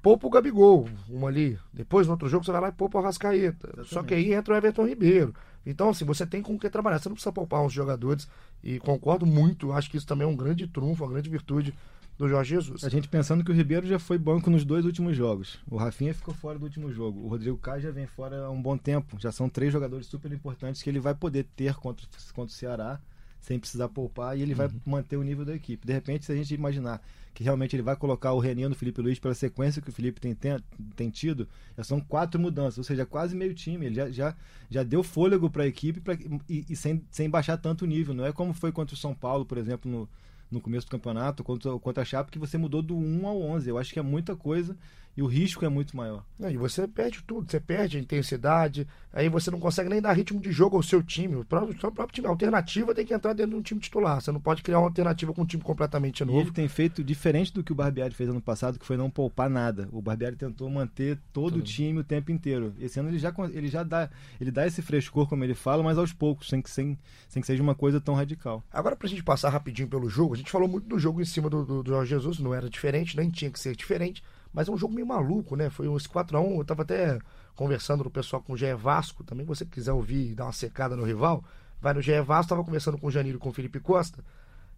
[0.02, 1.58] poupa o Gabigol, um ali.
[1.72, 3.68] Depois, no outro jogo, você vai lá e poupa o Rascaeta.
[3.68, 3.94] Exatamente.
[3.94, 5.34] Só que aí entra o Everton Ribeiro.
[5.70, 6.98] Então, assim, você tem com o que trabalhar.
[6.98, 8.28] Você não precisa poupar uns jogadores.
[8.64, 11.74] E concordo muito, acho que isso também é um grande trunfo, uma grande virtude
[12.18, 12.86] do Jorge Jesus.
[12.86, 15.60] A gente pensando que o Ribeiro já foi banco nos dois últimos jogos.
[15.70, 17.20] O Rafinha ficou fora do último jogo.
[17.20, 19.20] O Rodrigo Caio já vem fora há um bom tempo.
[19.20, 23.00] Já são três jogadores super importantes que ele vai poder ter contra, contra o Ceará
[23.40, 24.58] sem precisar poupar e ele uhum.
[24.58, 25.86] vai manter o nível da equipe.
[25.86, 27.02] De repente, se a gente imaginar
[27.38, 30.20] que realmente ele vai colocar o Reninho no Felipe Luiz pela sequência que o Felipe
[30.20, 30.58] tem, tem,
[30.96, 31.48] tem tido,
[31.78, 33.86] já são quatro mudanças, ou seja, quase meio time.
[33.86, 34.36] Ele já, já,
[34.68, 36.16] já deu fôlego para a equipe pra,
[36.50, 38.16] e, e, sem, sem baixar tanto o nível.
[38.16, 40.10] Não é como foi contra o São Paulo, por exemplo, no,
[40.50, 43.70] no começo do campeonato, contra, contra a Chape, que você mudou do 1 ao 11.
[43.70, 44.76] Eu acho que é muita coisa
[45.18, 46.24] e o risco é muito maior.
[46.40, 50.40] e você perde tudo, você perde a intensidade, aí você não consegue nem dar ritmo
[50.40, 51.36] de jogo ao seu time.
[51.36, 54.22] O próprio, o próprio time, a alternativa tem que entrar dentro de um time titular.
[54.22, 56.38] Você não pode criar uma alternativa com um time completamente novo.
[56.38, 59.10] E ele tem feito diferente do que o Barbieri fez ano passado, que foi não
[59.10, 59.90] poupar nada.
[59.92, 61.62] O Barbieri tentou manter todo tudo.
[61.62, 62.76] o time o tempo inteiro.
[62.80, 65.98] Esse ano ele já, ele já dá, ele dá esse frescor, como ele fala, mas
[65.98, 66.96] aos poucos, sem que, sem,
[67.28, 68.64] sem que seja uma coisa tão radical.
[68.72, 71.50] Agora, pra gente passar rapidinho pelo jogo, a gente falou muito do jogo em cima
[71.50, 74.22] do, do, do Jorge Jesus, não era diferente, nem tinha que ser diferente.
[74.58, 75.70] Mas é um jogo meio maluco, né?
[75.70, 76.58] Foi uns 4x1.
[76.58, 77.20] Eu tava até
[77.56, 79.24] conversando com o pessoal com o GE Vasco.
[79.24, 81.44] Também, se você quiser ouvir e dar uma secada no rival,
[81.80, 82.50] vai no GE Vasco.
[82.50, 84.26] Tava conversando com o Janiro e com o Felipe Costa.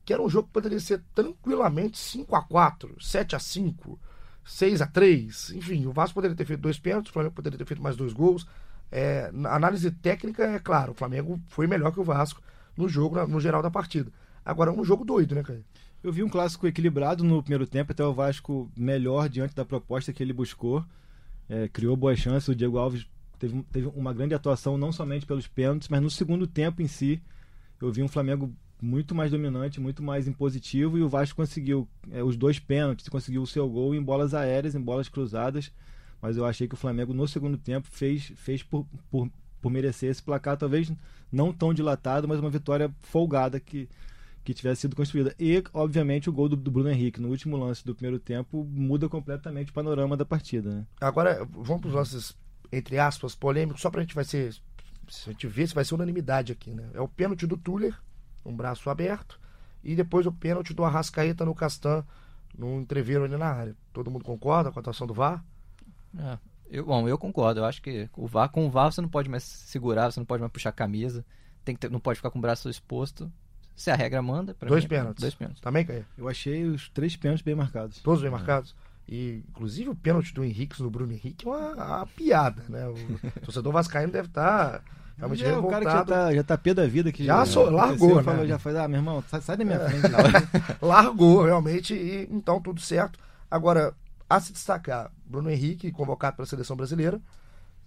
[0.04, 3.98] Que era um jogo que poderia ser tranquilamente 5x4, 7x5,
[4.46, 5.56] 6x3.
[5.56, 8.12] Enfim, o Vasco poderia ter feito dois pênaltis, o Flamengo poderia ter feito mais dois
[8.12, 8.46] gols.
[8.92, 12.42] É, análise técnica, é claro, o Flamengo foi melhor que o Vasco
[12.76, 14.12] no jogo, no geral da partida.
[14.44, 15.64] Agora é um jogo doido, né, Caio?
[16.02, 20.14] Eu vi um clássico equilibrado no primeiro tempo, até o Vasco melhor diante da proposta
[20.14, 20.84] que ele buscou.
[21.50, 22.48] É, criou boas chances.
[22.48, 23.06] O Diego Alves
[23.38, 27.22] teve, teve uma grande atuação, não somente pelos pênaltis, mas no segundo tempo em si.
[27.82, 32.24] Eu vi um Flamengo muito mais dominante, muito mais impositivo e o Vasco conseguiu é,
[32.24, 35.72] os dois pênaltis, conseguiu o seu gol em bolas aéreas, em bolas cruzadas.
[36.22, 39.30] Mas eu achei que o Flamengo no segundo tempo fez, fez por, por,
[39.62, 40.92] por merecer esse placar, talvez
[41.32, 43.90] não tão dilatado, mas uma vitória folgada que
[44.44, 45.36] que tivesse sido construída.
[45.40, 49.08] E, obviamente, o gol do, do, Bruno Henrique no último lance do primeiro tempo muda
[49.10, 50.70] completamente o panorama da partida.
[50.70, 50.86] Né?
[51.00, 52.38] Agora, vamos para os lances,
[52.72, 54.54] entre aspas, polêmicos, só para a gente vai ser.
[55.08, 56.88] Se a gente ver se vai ser unanimidade aqui, né?
[56.94, 58.00] É o pênalti do Tuller,
[58.46, 59.40] um braço aberto,
[59.84, 62.06] e depois o pênalti do Arrascaeta no Castan,
[62.58, 63.76] num entreveiro ali na área.
[63.92, 65.44] Todo mundo concorda com a atuação do VAR?
[66.18, 66.38] É,
[66.70, 67.62] eu, bom, eu concordo.
[67.62, 70.26] Eu acho que o VAR, com o VAR você não pode mais segurar, você não
[70.26, 71.26] pode mais puxar a camisa,
[71.66, 73.32] tem que ter, não pode ficar com o braço exposto.
[73.80, 74.54] Se a regra manda.
[74.60, 75.22] dois mim, é pênaltis.
[75.22, 75.62] Dois pênaltis.
[75.62, 76.06] Também, Caio?
[76.18, 78.00] Eu achei os três pênaltis bem marcados.
[78.00, 78.32] Todos bem é.
[78.32, 78.76] marcados?
[79.08, 82.86] E, inclusive, o pênalti do Henrique no Bruno Henrique é uma, uma piada, né?
[82.90, 82.96] O
[83.40, 84.80] torcedor vascaíno deve estar...
[84.80, 84.82] Tá
[85.18, 87.62] realmente é, o cara que já tá, já tá pé da vida que já, já
[87.62, 88.24] largou, né?
[88.24, 90.08] Falou, já foi, ah, meu irmão, sai, sai da minha frente.
[90.82, 93.18] largou, realmente, e então tudo certo.
[93.50, 93.94] Agora,
[94.30, 97.20] a se destacar, Bruno Henrique, convocado para a seleção brasileira,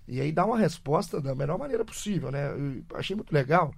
[0.09, 2.51] e aí dá uma resposta da melhor maneira possível, né?
[2.51, 3.73] Eu achei muito legal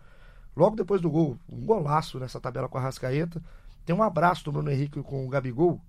[0.57, 3.43] Logo depois do gol, um golaço nessa tabela com a Rascaeta.
[3.85, 5.81] Tem um abraço do Bruno Henrique com o Gabigol.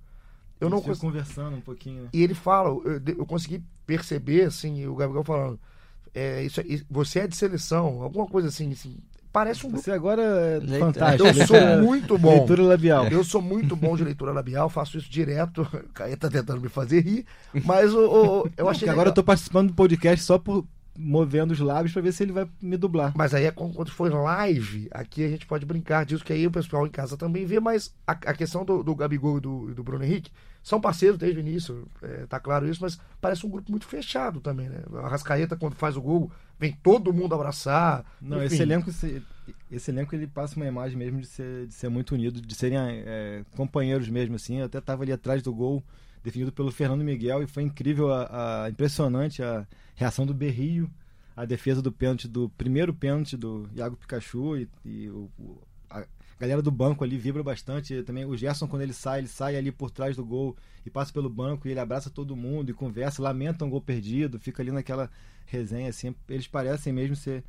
[0.59, 0.99] Eu não cons...
[0.99, 2.03] conversando um pouquinho.
[2.03, 2.09] Né?
[2.13, 5.59] E ele fala, eu, eu, consegui perceber assim, o Gabigol falando,
[6.13, 8.97] é, isso, você é de seleção, alguma coisa assim, assim
[9.35, 11.27] parece um Você agora é fantástico.
[11.27, 12.37] Eu sou muito bom.
[12.37, 13.07] Leitura labial.
[13.09, 15.67] Eu sou muito bom de leitura labial, faço isso direto.
[15.75, 17.25] O Caê tá tentando me fazer rir,
[17.63, 17.99] mas o,
[18.43, 18.87] o eu achei.
[18.87, 20.65] agora eu tô participando do podcast só por,
[20.97, 23.13] movendo os lábios para ver se ele vai me dublar.
[23.15, 26.51] Mas aí é quando for live, aqui a gente pode brincar disso, que aí o
[26.51, 29.83] pessoal em casa também vê, mas a, a questão do, do Gabigol e do, do
[29.83, 30.31] Bruno Henrique
[30.63, 34.39] são parceiros desde o início, é, tá claro isso, mas parece um grupo muito fechado
[34.39, 34.79] também, né?
[34.95, 38.03] A Rascaeta, quando faz o gol, vem todo mundo abraçar.
[38.19, 38.55] Não, enfim.
[38.55, 38.89] esse elenco,
[39.69, 42.79] esse elenco ele passa uma imagem mesmo de ser, de ser muito unido, de serem
[42.79, 44.57] é, companheiros mesmo, assim.
[44.57, 45.83] Eu até tava ali atrás do gol
[46.25, 50.89] definido pelo Fernando Miguel e foi incrível, a, a impressionante a reação do Berrio,
[51.37, 55.29] a defesa do pênalti do primeiro pênalti do Iago Pikachu e, e o,
[55.87, 56.03] A
[56.39, 58.01] galera do banco ali vibra bastante.
[58.01, 61.13] Também o Gerson, quando ele sai, ele sai ali por trás do gol e passa
[61.13, 64.71] pelo banco e ele abraça todo mundo e conversa, lamenta um gol perdido, fica ali
[64.71, 65.11] naquela
[65.45, 66.15] resenha assim.
[66.27, 67.43] Eles parecem mesmo ser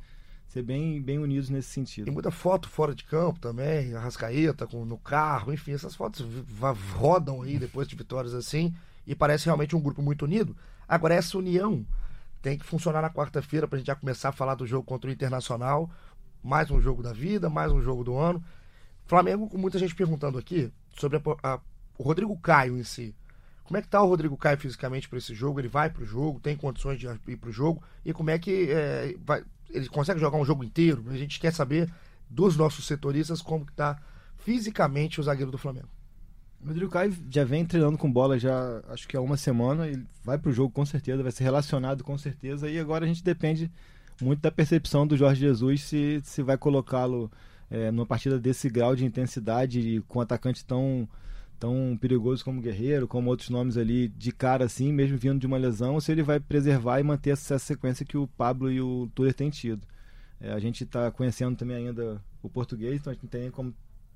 [0.47, 2.05] ser bem, bem unidos nesse sentido.
[2.05, 6.25] Tem muita foto fora de campo também, a Rascaeta com, no carro, enfim, essas fotos
[6.95, 8.73] rodam aí depois de vitórias assim
[9.05, 10.55] e parece realmente um grupo muito unido.
[10.87, 11.85] Agora, essa união
[12.41, 15.09] tem que funcionar na quarta-feira para a gente já começar a falar do jogo contra
[15.09, 15.89] o Internacional.
[16.43, 18.43] Mais um jogo da vida, mais um jogo do ano.
[19.05, 21.59] Flamengo, com muita gente perguntando aqui sobre a, a,
[21.97, 23.15] o Rodrigo Caio em si.
[23.67, 25.59] Como é que tá o Rodrigo Caio fisicamente para esse jogo?
[25.59, 27.83] Ele vai para o jogo, tem condições de ir para o jogo?
[28.05, 31.03] E como é que é, vai, ele consegue jogar um jogo inteiro?
[31.09, 31.91] A gente quer saber
[32.29, 33.99] dos nossos setoristas como que tá
[34.37, 35.89] fisicamente o zagueiro do Flamengo.
[36.61, 39.85] O Rodrigo Caio já vem treinando com bola já acho que há uma semana.
[39.85, 42.69] Ele vai para o jogo com certeza, vai ser relacionado com certeza.
[42.69, 43.69] E agora a gente depende
[44.21, 47.29] muito da percepção do Jorge Jesus se, se vai colocá-lo
[47.69, 51.05] é, numa partida desse grau de intensidade com um atacante tão
[51.59, 55.57] tão perigoso como Guerreiro, como outros nomes ali de cara assim, mesmo vindo de uma
[55.57, 59.33] lesão, se ele vai preservar e manter essa sequência que o Pablo e o Tuller
[59.33, 59.85] têm tido.
[60.39, 63.51] É, a gente está conhecendo também ainda o português, então a gente não tem nem
[63.51, 63.73] como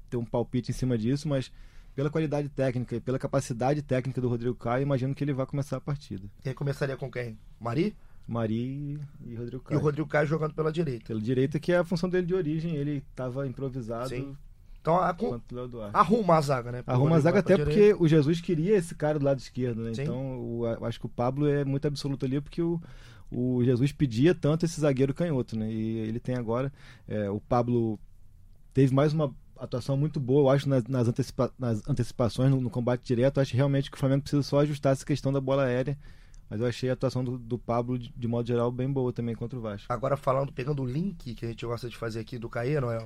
[0.09, 1.51] ter um palpite em cima disso, mas
[1.95, 5.77] pela qualidade técnica e pela capacidade técnica do Rodrigo Caio, imagino que ele vai começar
[5.77, 6.27] a partida.
[6.45, 7.37] E aí começaria com quem?
[7.59, 7.95] Mari?
[8.27, 9.77] Mari e Rodrigo Caio.
[9.77, 11.07] E o Rodrigo Caio jogando pela direita.
[11.07, 14.09] Pela direita, que é a função dele de origem, ele estava improvisado.
[14.09, 14.37] Sim.
[14.81, 15.15] Então a,
[15.93, 16.83] arruma a zaga, né?
[16.87, 19.93] Arruma a zaga até porque o Jesus queria esse cara do lado esquerdo, né?
[19.93, 20.01] Sim.
[20.01, 22.81] Então o, eu acho que o Pablo é muito absoluto ali porque o,
[23.31, 25.71] o Jesus pedia tanto esse zagueiro canhoto, né?
[25.71, 26.73] E ele tem agora.
[27.07, 27.99] É, o Pablo
[28.73, 32.69] teve mais uma atuação muito boa, eu acho, nas, nas, antecipa nas antecipações, no, no,
[32.69, 33.37] combate direto.
[33.37, 35.97] Eu acho realmente que o Flamengo precisa só ajustar essa questão da bola aérea.
[36.49, 39.35] Mas eu achei a atuação do, do Pablo, de, de, modo geral, bem boa também
[39.35, 39.93] contra o Vasco.
[39.93, 43.05] Agora, falando, pegando o link que a gente gosta de fazer aqui do Caê, Noel,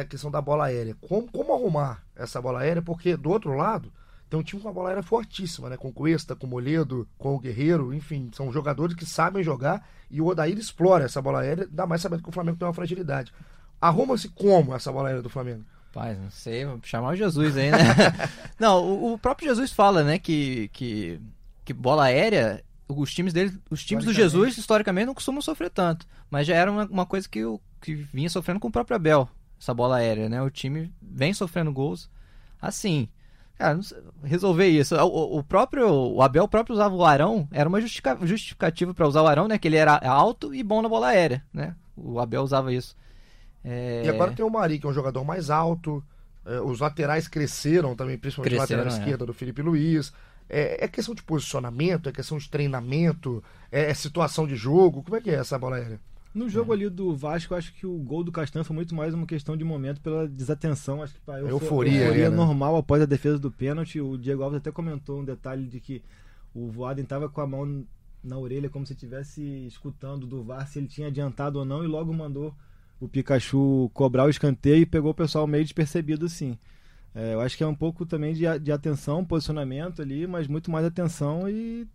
[0.00, 0.96] a questão da bola aérea.
[1.00, 2.82] Como, como arrumar essa bola aérea?
[2.82, 3.92] Porque do outro lado
[4.28, 5.76] tem um time com uma bola aérea fortíssima, né?
[5.76, 10.26] Com Cuesta, com Moledo, com o Guerreiro, enfim, são jogadores que sabem jogar e o
[10.26, 13.32] Odair explora essa bola aérea, ainda mais sabendo que o Flamengo tem uma fragilidade.
[13.80, 15.64] Arruma-se como essa bola aérea do Flamengo?
[15.94, 17.78] Rapaz, não sei, vou chamar o Jesus aí, né?
[18.60, 21.20] não, o, o, próprio Jesus fala, né, que, que,
[21.64, 26.06] que bola aérea, os times dele, os times do Jesus, historicamente, não costumam sofrer tanto.
[26.30, 29.28] Mas já era uma, uma coisa que, o, que vinha sofrendo com o próprio Abel,
[29.60, 30.42] essa bola aérea, né?
[30.42, 32.10] O time vem sofrendo gols
[32.60, 33.08] assim.
[33.58, 33.80] Cara,
[34.22, 34.94] resolver isso.
[34.96, 39.26] O, o, próprio o Abel próprio usava o Arão, era uma justificativa para usar o
[39.26, 39.56] Arão, né?
[39.56, 41.74] Que ele era alto e bom na bola aérea, né?
[41.96, 42.94] O Abel usava isso.
[43.64, 44.02] É...
[44.04, 46.04] E agora tem o Mari, que é um jogador mais alto.
[46.44, 49.02] É, os laterais cresceram também, principalmente cresceram, lateral é.
[49.02, 50.12] esquerda do Felipe Luiz.
[50.48, 53.42] É, é, questão de posicionamento, é questão de treinamento,
[53.72, 55.02] é, é, situação de jogo.
[55.02, 55.98] Como é que é essa bola aérea?
[56.36, 59.26] No jogo ali do Vasco, acho que o gol do Castan foi muito mais uma
[59.26, 61.02] questão de momento pela desatenção.
[61.02, 62.36] Acho que pá, euforia, euforia né?
[62.36, 64.02] normal após a defesa do pênalti.
[64.02, 66.02] O Diego Alves até comentou um detalhe de que
[66.54, 67.86] o Voaden estava com a mão
[68.22, 71.86] na orelha como se estivesse escutando do VAR se ele tinha adiantado ou não e
[71.86, 72.54] logo mandou
[73.00, 76.58] o Pikachu cobrar o escanteio e pegou o pessoal meio despercebido sim.
[77.14, 80.70] É, eu acho que é um pouco também de, de atenção, posicionamento ali, mas muito
[80.70, 81.86] mais atenção e.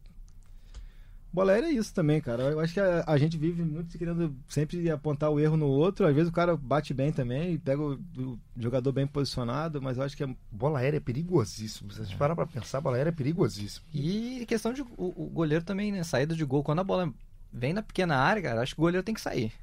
[1.33, 2.43] Bola aérea é isso também, cara.
[2.43, 6.05] Eu acho que a, a, gente vive muito querendo sempre apontar o erro no outro.
[6.05, 9.97] Às vezes o cara bate bem também e pega o, o jogador bem posicionado, mas
[9.97, 10.35] eu acho que é...
[10.51, 11.91] Bola aérea é perigosíssimo.
[11.91, 13.85] Se a gente parar pra pensar, bola aérea é perigosíssimo.
[13.93, 16.03] E questão de o, o goleiro também, né?
[16.03, 16.63] Saída de gol.
[16.63, 17.13] Quando a bola
[17.51, 19.53] vem na pequena área, cara, acho que o goleiro tem que sair.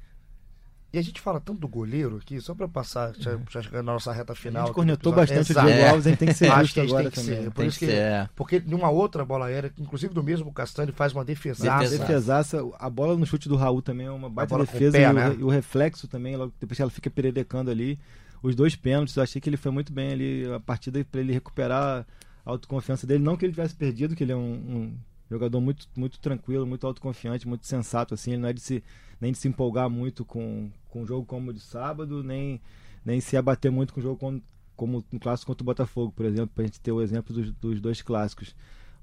[0.91, 3.43] E a gente fala tanto do goleiro aqui, só para passar, já, uhum.
[3.47, 4.63] já chegando na nossa reta final.
[4.63, 5.67] A gente cornetou bastante Exato.
[5.67, 7.43] o Diego Alves, a gente tem que ser justo agora também.
[7.43, 7.51] Ser.
[7.51, 8.29] Por isso que, ser.
[8.35, 11.95] Porque numa outra bola aérea, inclusive do mesmo Castanho, faz uma defesaça.
[11.95, 12.67] Defesaça.
[12.79, 14.97] A bola no chute do Raul também é uma baita defesa.
[14.97, 15.29] Pé, e, né?
[15.29, 17.99] o, e, o, reflexo também, logo depois ela fica pererecando ali.
[18.41, 21.33] Os dois pênaltis, eu achei que ele foi muito bem ali, a partida para ele
[21.33, 22.07] recuperar
[22.43, 23.23] a autoconfiança dele.
[23.23, 24.97] Não que ele tivesse perdido, que ele é um, um
[25.29, 28.83] jogador muito, muito tranquilo, muito autoconfiante, muito sensato, assim, ele não é de se,
[29.21, 32.59] nem de se empolgar muito com, com um jogo como o de sábado, nem,
[33.05, 34.41] nem se abater muito com o jogo como,
[34.75, 37.51] como no clássico contra o Botafogo, por exemplo, para a gente ter o exemplo dos,
[37.53, 38.55] dos dois clássicos.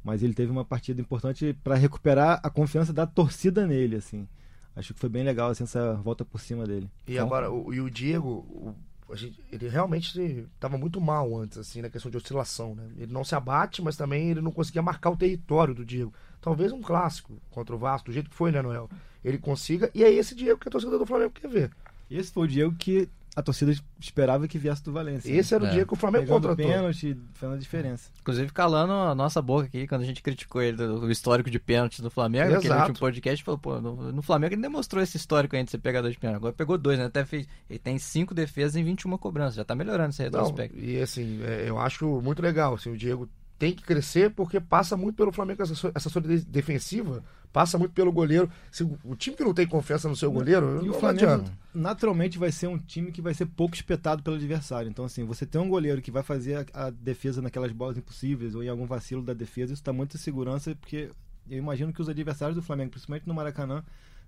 [0.02, 4.26] Mas ele teve uma partida importante para recuperar a confiança da torcida nele, assim.
[4.74, 6.88] Acho que foi bem legal assim, essa volta por cima dele.
[7.06, 8.74] E então, agora, o, e o Diego, o,
[9.14, 10.18] gente, ele realmente
[10.54, 12.88] estava muito mal antes, assim, na questão de oscilação, né?
[12.96, 16.12] Ele não se abate, mas também ele não conseguia marcar o território do Diego.
[16.40, 18.90] Talvez um clássico contra o Vasco, do jeito que foi, né, Noel?
[19.24, 21.70] Ele consiga, e é esse Diego que a torcida do Flamengo quer ver.
[22.10, 25.30] Esse foi o Diego que a torcida esperava que viesse do Valência.
[25.30, 25.70] Esse era o É.
[25.70, 26.72] dia que o Flamengo Pegando contratou.
[26.72, 28.10] pênalti, fazendo a diferença.
[28.20, 31.58] Inclusive calando a nossa boca aqui, quando a gente criticou ele do, do histórico de
[31.58, 32.80] pênaltis no Flamengo, Exato.
[32.88, 36.10] último podcast, falou, pô, no, no Flamengo ele demonstrou esse histórico aí de ser pegador
[36.10, 36.38] de pênalti.
[36.38, 37.04] Agora pegou dois, né?
[37.04, 37.46] Até fez.
[37.68, 39.56] Ele tem cinco defesas em 21 cobranças.
[39.56, 40.78] Já tá melhorando esse Não, retrospecto.
[40.78, 42.74] e assim, é, eu acho muito legal.
[42.74, 43.28] Assim, o Diego
[43.58, 48.12] tem que crescer porque passa muito pelo Flamengo essa, essa solidez defensiva, passa muito pelo
[48.12, 48.50] goleiro.
[48.70, 51.52] Se o, time que não tem confiança no seu goleiro, E não o Flamengo adianta.
[51.74, 54.90] naturalmente vai ser um time que vai ser pouco espetado pelo adversário.
[54.90, 58.54] Então, assim, você tem um goleiro que vai fazer a, a defesa naquelas bolas impossíveis
[58.54, 61.10] ou em algum vacilo da defesa, isso dá muita segurança, porque
[61.48, 63.82] eu imagino que os adversários do Flamengo, principalmente no Maracanã,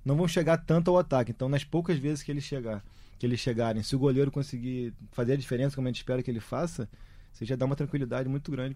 [0.05, 1.33] não vão chegar tanto ao ataque.
[1.33, 2.83] Então, nas poucas vezes que eles chegar,
[3.19, 6.31] que eles chegarem, se o goleiro conseguir fazer a diferença, como a gente espera que
[6.31, 6.89] ele faça,
[7.33, 8.75] você já dá uma tranquilidade muito grande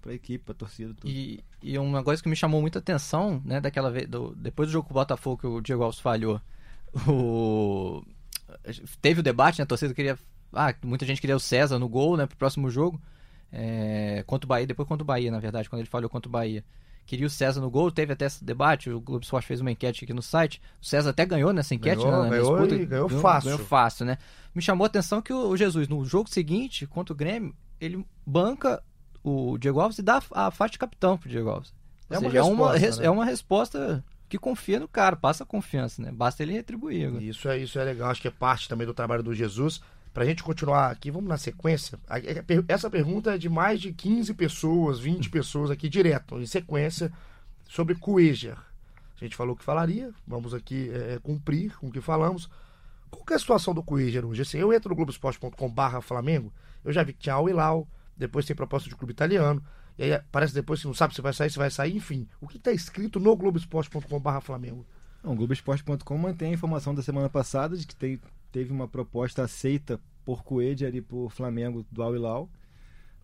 [0.00, 0.94] para a equipe, para a torcida.
[0.94, 1.08] Tudo.
[1.10, 4.72] E, e uma coisa que me chamou muita atenção, né, daquela vez, do- depois do
[4.72, 6.40] jogo com o Botafogo que o Diego Alves falhou,
[7.06, 8.02] o
[9.02, 10.18] teve o debate, né, a torcida queria,
[10.52, 13.00] ah, muita gente queria o César no gol, né, pro próximo jogo,
[13.52, 16.32] é, contra o Bahia, depois contra o Bahia, na verdade, quando ele falhou contra o
[16.32, 16.64] Bahia.
[17.06, 20.04] Queria o César no gol, teve até esse debate, o Globo Esporte fez uma enquete
[20.04, 22.86] aqui no site, o César até ganhou nessa enquete, Ganhou, né, na ganhou disputa, e
[22.86, 23.50] ganhou fácil.
[23.50, 24.18] Ganhou fácil, né.
[24.54, 28.82] Me chamou a atenção que o Jesus, no jogo seguinte, contra o Grêmio, ele banca
[29.28, 31.72] o Diego Alves e dá a faixa de capitão pro Diego Alves.
[32.10, 33.06] Ou É uma seja, é uma, resposta, res- né?
[33.06, 36.10] é uma resposta que confia no cara, passa confiança, né?
[36.12, 37.06] Basta ele retribuir.
[37.08, 37.22] agora.
[37.22, 39.80] Isso é, isso é legal, acho que é parte também do trabalho do Jesus.
[40.12, 41.98] Pra gente continuar aqui, vamos na sequência.
[42.46, 47.12] Per- Essa pergunta é de mais de 15 pessoas, 20 pessoas aqui direto, em sequência,
[47.68, 48.56] sobre Cueja.
[49.20, 52.48] A gente falou que falaria, vamos aqui é, é, cumprir com o que falamos.
[53.10, 54.42] Qual que é a situação do Cueja hoje?
[54.42, 56.52] Assim, eu entro no Globoesporte.com barra Flamengo,
[56.84, 57.86] eu já vi que tinha Al Hilal,
[58.18, 59.62] depois tem proposta de clube italiano,
[59.96, 62.28] e aí parece depois que não sabe se vai sair, se vai sair, enfim.
[62.40, 64.84] O que está escrito no Globoesporte.com barra Flamengo?
[65.22, 68.20] O Globoesporte.com mantém a informação da semana passada de que tem-
[68.52, 72.50] teve uma proposta aceita por Coelho ali por Flamengo do Al Hilal.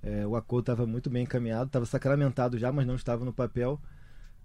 [0.03, 3.81] É, o acordo estava muito bem encaminhado, estava sacramentado já, mas não estava no papel.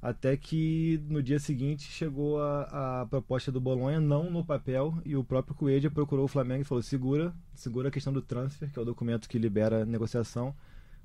[0.02, 5.16] Até que no dia seguinte chegou a, a proposta do Bolonha, não no papel, e
[5.16, 8.80] o próprio Coelho procurou o Flamengo e falou: segura, segura a questão do transfer, que
[8.80, 10.56] é o documento que libera a negociação,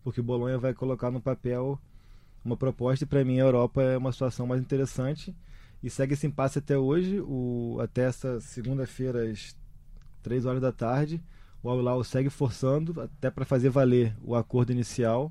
[0.05, 1.81] porque o Bolonha vai colocar no papel
[2.45, 5.35] uma proposta, e para mim a Europa é uma situação mais interessante
[5.85, 9.55] e segue esse impasse até hoje, o, até essa segunda-feira às
[10.23, 11.23] 3 horas da tarde.
[11.63, 15.31] O Hilal segue forçando até para fazer valer o acordo inicial.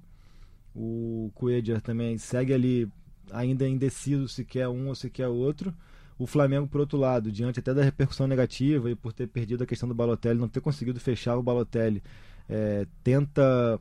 [0.76, 2.88] O Coedja também segue ali
[3.32, 5.74] ainda indeciso se quer um ou se quer outro.
[6.18, 9.68] O Flamengo, por outro lado, diante até da repercussão negativa e por ter perdido a
[9.68, 12.04] questão do Balotelli, não ter conseguido fechar o Balotelli,
[12.48, 13.80] é, tenta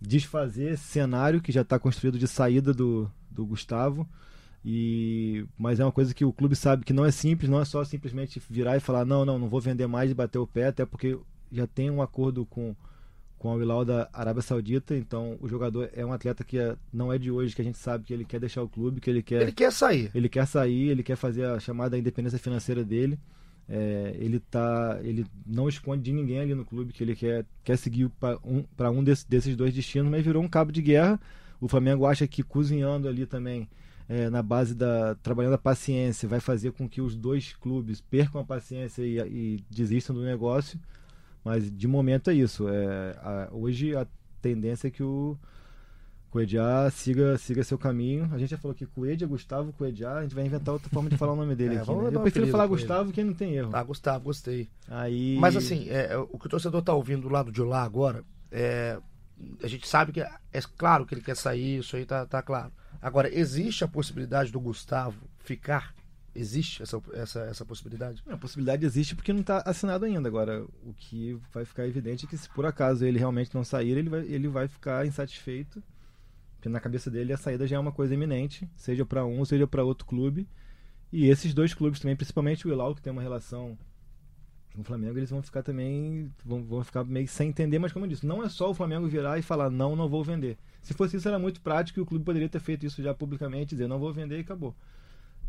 [0.00, 4.06] desfazer esse cenário que já está construído de saída do, do Gustavo.
[4.64, 7.64] E, mas é uma coisa que o clube sabe que não é simples, não é
[7.64, 10.66] só simplesmente virar e falar não, não, não vou vender mais e bater o pé,
[10.66, 11.18] até porque
[11.50, 12.74] já tem um acordo com,
[13.38, 17.12] com o Hilal da Arábia Saudita, então o jogador é um atleta que é- não
[17.12, 19.22] é de hoje, que a gente sabe que ele quer deixar o clube, que ele
[19.22, 20.10] quer Ele quer sair.
[20.14, 23.18] ele quer sair, ele quer fazer a chamada independência financeira dele.
[23.70, 27.76] É, ele tá, ele não esconde de ninguém ali no clube que ele quer, quer
[27.76, 31.20] seguir para um, pra um desse- desses dois destinos, mas virou um cabo de guerra.
[31.60, 33.68] O Flamengo acha que cozinhando ali também,
[34.08, 38.40] é, na base da trabalhando a paciência, vai fazer com que os dois clubes percam
[38.40, 40.80] a paciência e, e desistam do negócio.
[41.44, 42.68] Mas de momento é isso.
[42.68, 44.06] É, a- hoje a
[44.42, 45.36] tendência é que o
[46.30, 48.28] Coedjá siga, siga seu caminho.
[48.32, 50.18] A gente já falou que Coedja, Gustavo, Coedjá.
[50.18, 51.90] A gente vai inventar outra forma de falar o nome dele É, aqui.
[51.90, 52.10] né?
[52.12, 52.66] Eu prefiro falar.
[52.66, 53.70] Gustavo que não tem erro.
[53.72, 54.68] Ah, Gustavo, gostei.
[54.88, 55.36] Aí...
[55.40, 58.22] Mas assim, é, é, o que o torcedor tá ouvindo do lado de lá agora,
[58.52, 58.98] é,
[59.62, 62.42] a gente sabe que é, é claro que ele quer sair, isso aí tá, tá
[62.42, 62.70] claro.
[63.00, 65.94] Agora, existe a possibilidade do Gustavo ficar?
[66.38, 68.22] Existe essa, essa, essa possibilidade?
[68.28, 70.28] A possibilidade existe porque não está assinado ainda.
[70.28, 73.98] Agora, o que vai ficar evidente é que se por acaso ele realmente não sair,
[73.98, 75.82] ele vai, ele vai ficar insatisfeito.
[76.54, 79.66] Porque na cabeça dele a saída já é uma coisa iminente, seja para um, seja
[79.66, 80.48] para outro clube.
[81.12, 83.76] E esses dois clubes também, principalmente o Hilal, que tem uma relação
[84.74, 86.32] com o Flamengo, eles vão ficar também.
[86.44, 89.08] Vão, vão ficar meio sem entender, mas como eu disse, não é só o Flamengo
[89.08, 90.56] virar e falar não, não vou vender.
[90.82, 93.74] Se fosse isso, era muito prático e o clube poderia ter feito isso já publicamente,
[93.74, 94.74] dizer não vou vender e acabou.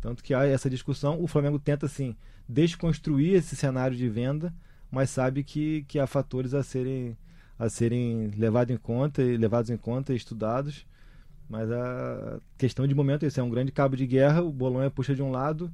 [0.00, 1.22] Tanto que há essa discussão.
[1.22, 2.16] O Flamengo tenta, assim,
[2.48, 4.52] desconstruir esse cenário de venda,
[4.90, 7.16] mas sabe que, que há fatores a serem,
[7.58, 10.84] a serem levados em conta, e levados em conta e estudados.
[11.48, 14.42] Mas a questão de momento é isso: é um grande cabo de guerra.
[14.42, 15.70] O Bolonha puxa de um lado,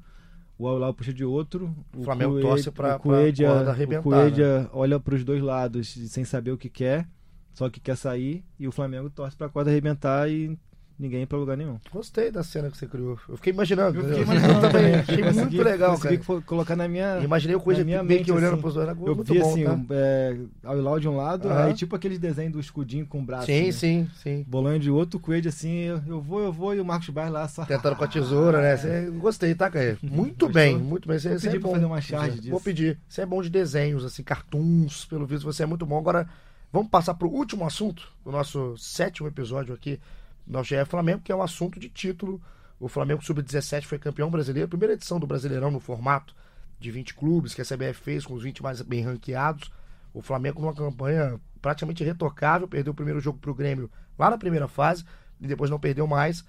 [0.59, 1.75] o Aulau puxa de outro.
[1.95, 5.43] O Flamengo torce pra- o Coelho- pra corda o arrebentar, Coelho olha para os dois
[5.43, 7.07] lados sem saber o que quer,
[7.53, 10.59] só que quer sair, e o Flamengo torce para a corda arrebentar e
[10.99, 11.79] ninguém para lugar nenhum.
[11.93, 13.19] Gostei da cena que você criou.
[13.29, 13.99] Eu fiquei imaginando.
[13.99, 14.35] Eu fiquei entendeu?
[14.41, 14.95] imaginando Eu também.
[14.95, 16.25] Achei Consegui- muito legal, consegui cara.
[16.41, 17.19] co- colocar na minha.
[17.23, 18.61] Imaginei o coisa minha meio que olhando assim.
[18.63, 18.89] pros dois.
[18.89, 19.73] Eu Muito vi bom, assim, tá?
[19.75, 21.65] um, é, ao Ilau de um lado, Aham.
[21.67, 23.47] aí tipo aqueles desenhos do escudinho com o braço.
[23.47, 23.73] Sim, né?
[23.73, 24.45] sim, sim.
[24.49, 27.33] Bolão de outro, o Coelho assim, eu, eu vou, eu vou, e o Marcos Bairro
[27.33, 27.65] lá só.
[27.65, 28.77] Tentando com a tesoura, né?
[28.77, 29.97] Você- Gostei, tá, Caê?
[30.03, 30.49] Muito Gostou?
[30.53, 31.19] bem, muito bem.
[31.19, 31.75] Você, Vou você pedir é pra bom.
[31.75, 32.51] fazer uma charge disso.
[32.51, 32.99] Vou pedir.
[33.09, 35.99] Você é bom de desenhos, assim, cartoons, pelo visto você é muito bom.
[35.99, 36.29] Agora,
[36.73, 39.99] vamos passar pro último assunto do nosso sétimo episódio aqui
[40.47, 42.41] no GE Flamengo, que é o assunto de título.
[42.79, 46.35] O Flamengo Sub-17 foi campeão brasileiro, primeira edição do Brasileirão no formato
[46.79, 49.71] de 20 clubes que a CBF fez com os 20 mais bem ranqueados.
[50.13, 54.69] O Flamengo numa campanha praticamente retocável, perdeu o primeiro jogo pro Grêmio lá na primeira
[54.69, 55.05] fase
[55.41, 56.45] e depois não perdeu mais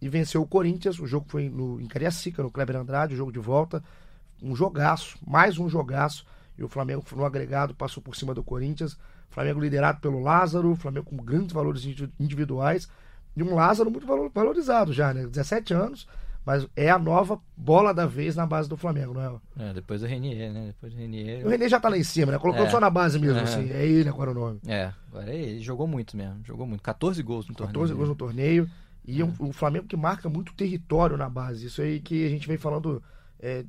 [0.00, 0.98] e venceu o Corinthians.
[0.98, 3.82] O jogo foi no, em Cariacica, no Kleber Andrade, o jogo de volta.
[4.42, 6.26] Um jogaço, mais um jogaço.
[6.58, 8.98] E o Flamengo, no agregado, passou por cima do Corinthians.
[9.28, 12.88] Flamengo liderado pelo Lázaro, Flamengo com grandes valores indi- individuais.
[13.36, 15.26] E um Lázaro muito valo- valorizado já, né?
[15.26, 16.06] 17 anos,
[16.44, 19.68] mas é a nova bola da vez na base do Flamengo, não é?
[19.70, 20.66] É, depois do Renier, né?
[20.68, 21.44] Depois do Renier.
[21.44, 22.38] O René já tá lá em cima, né?
[22.38, 22.70] Colocou É.
[22.70, 23.42] só na base mesmo, É.
[23.42, 23.68] assim.
[23.70, 24.60] É ele agora o nome.
[24.66, 25.60] É, agora é ele.
[25.60, 26.40] Jogou muito mesmo.
[26.44, 26.82] Jogou muito.
[26.82, 27.96] 14 gols no 14 torneio.
[27.96, 28.70] gols no torneio.
[29.04, 31.66] E é um, um Flamengo que marca muito território na base.
[31.66, 33.02] Isso aí que a gente vem falando
[33.38, 33.64] é,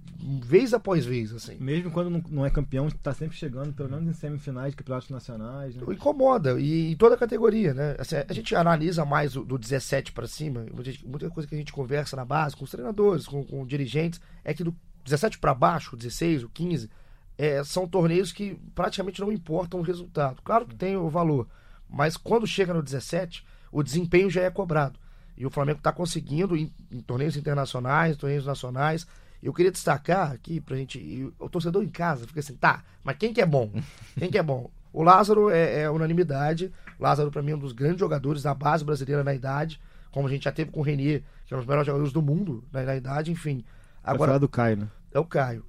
[0.46, 1.58] vez após vez, assim.
[1.60, 5.10] Mesmo quando não, não é campeão, tá sempre chegando, pelo menos em semifinais de campeonatos
[5.10, 5.76] nacionais.
[5.76, 5.84] Né?
[5.94, 7.96] Incomoda, e em toda a categoria, né?
[8.00, 10.66] Assim, a gente analisa mais o, do 17 para cima,
[11.06, 14.54] muita coisa que a gente conversa na base, com os treinadores, com, com dirigentes, é
[14.54, 16.90] que do 17 para baixo, o 16, o 15,
[17.38, 20.42] é, são torneios que praticamente não importam o resultado.
[20.44, 21.48] Claro que tem o valor,
[21.90, 24.98] mas quando chega no 17, o desempenho já é cobrado.
[25.38, 29.06] E o Flamengo está conseguindo em, em torneios internacionais, torneios nacionais.
[29.42, 31.32] Eu queria destacar aqui pra gente.
[31.40, 33.72] o torcedor em casa fica assim, tá, mas quem que é bom?
[34.18, 34.70] Quem que é bom?
[34.92, 36.72] O Lázaro é, é unanimidade.
[37.00, 39.80] Lázaro, pra mim, é um dos grandes jogadores da base brasileira na idade.
[40.12, 42.22] Como a gente já teve com o Renier, que é um dos melhores jogadores do
[42.22, 43.64] mundo na, na idade, enfim.
[44.04, 44.88] Agora, falar do Caio, né?
[45.14, 45.64] é o Caio.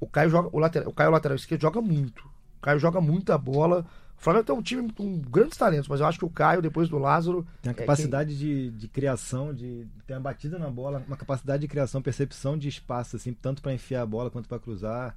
[0.00, 2.24] O Caio joga, o lateral, o Caio lateral esquerdo joga muito.
[2.58, 3.86] O Caio joga muita bola.
[4.22, 6.88] O Flamengo tem um time com grandes talentos, mas eu acho que o Caio, depois
[6.88, 11.02] do Lázaro, Tem a É, capacidade de, de criação, de ter uma batida na bola,
[11.08, 14.60] uma capacidade de criação, percepção de espaço, assim, tanto para enfiar a bola quanto para
[14.60, 15.16] cruzar.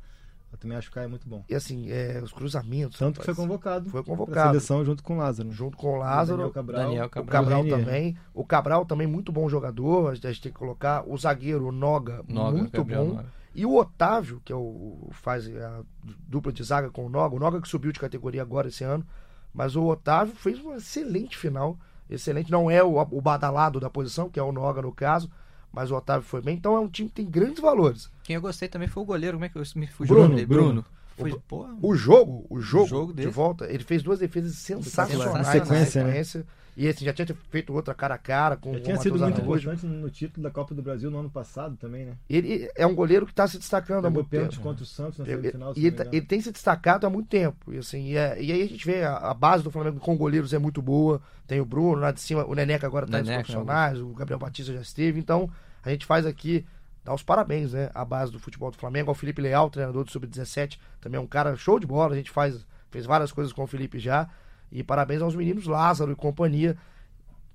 [0.52, 1.44] Eu também acho que o Caio é muito bom.
[1.48, 2.98] e assim, é, os cruzamentos.
[2.98, 3.92] Tanto que foi convocado.
[3.92, 4.48] Foi pra convocado.
[4.50, 5.52] seleção junto com o Lázaro.
[5.52, 6.38] Junto com o Lázaro.
[6.38, 6.82] Daniel Cabral.
[6.86, 7.42] Daniel O Cabral.
[7.44, 7.80] Cabral Renier.
[7.80, 8.18] também.
[8.34, 11.04] O Cabral também muito bom jogador, a gente tem que colocar.
[11.08, 13.14] O zagueiro, o Noga, Noga, muito Gabriel bom.
[13.18, 13.26] Noga.
[13.56, 15.82] E o Otávio, que é o, o- faz a
[16.28, 17.36] dupla de zaga com o Noga.
[17.36, 19.06] O Noga que subiu de categoria agora esse ano.
[19.54, 21.78] Mas o Otávio fez uma excelente final.
[22.10, 22.52] Excelente.
[22.52, 25.32] Não é o, o badalado da posição, que é o Noga no caso.
[25.72, 26.56] Mas o Otávio foi bem.
[26.58, 28.10] Então é um time que tem grandes valores.
[28.24, 29.38] Quem eu gostei também foi o goleiro.
[29.38, 30.48] Como é que eu me fugiu Bruno, o?
[30.48, 30.64] Bruno.
[30.68, 30.86] Bruno.
[31.18, 35.44] Foi, porra, O jogo, o jogo, jogo de volta, ele fez duas defesas sensacionais Na
[35.46, 36.46] sequência, na né?
[36.78, 39.40] E esse já tinha feito outra cara a cara com Já o tinha sido muito
[39.40, 39.70] Araújo.
[39.72, 42.14] importante no título da Copa do Brasil no ano passado também, né?
[42.30, 44.64] Ele é um goleiro que está se destacando há Pegou muito pênalti tempo.
[44.64, 47.30] contra o Santos na semifinal, se e ele, tá- ele tem se destacado há muito
[47.30, 47.72] tempo.
[47.74, 50.18] E, assim, e, é- e aí a gente vê a, a base do Flamengo com
[50.18, 51.22] goleiros é muito boa.
[51.48, 54.74] Tem o Bruno lá de cima, o Neneca agora está nos profissionais, o Gabriel Batista
[54.74, 55.18] já esteve.
[55.18, 55.50] Então
[55.82, 56.66] a gente faz aqui,
[57.06, 57.90] dá os parabéns, né?
[57.94, 61.28] A base do futebol do Flamengo, ao Felipe Leal, treinador do Sub-17, também é um
[61.28, 62.14] cara show de bola.
[62.14, 64.28] A gente faz, fez várias coisas com o Felipe já.
[64.72, 66.76] E parabéns aos meninos Lázaro e companhia,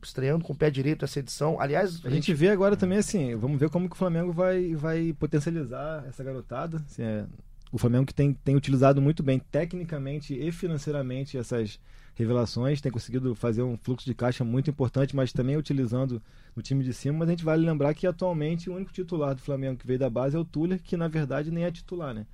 [0.03, 1.61] estreando com o pé direito essa edição.
[1.61, 5.13] Aliás, A gente vê agora também assim, vamos ver como que o Flamengo vai, vai
[5.19, 6.79] potencializar essa garotada.
[6.79, 7.27] Assim, é,
[7.71, 11.79] o Flamengo que tem, tem utilizado muito bem tecnicamente e financeiramente essas
[12.15, 16.21] revelações, tem conseguido fazer um fluxo de caixa muito importante, mas também utilizando
[16.57, 17.19] o time de cima.
[17.19, 20.11] Mas a gente vale lembrar que atualmente o único titular do Flamengo que veio da
[20.11, 22.27] base é o Tuller, que na verdade nem é titular, né?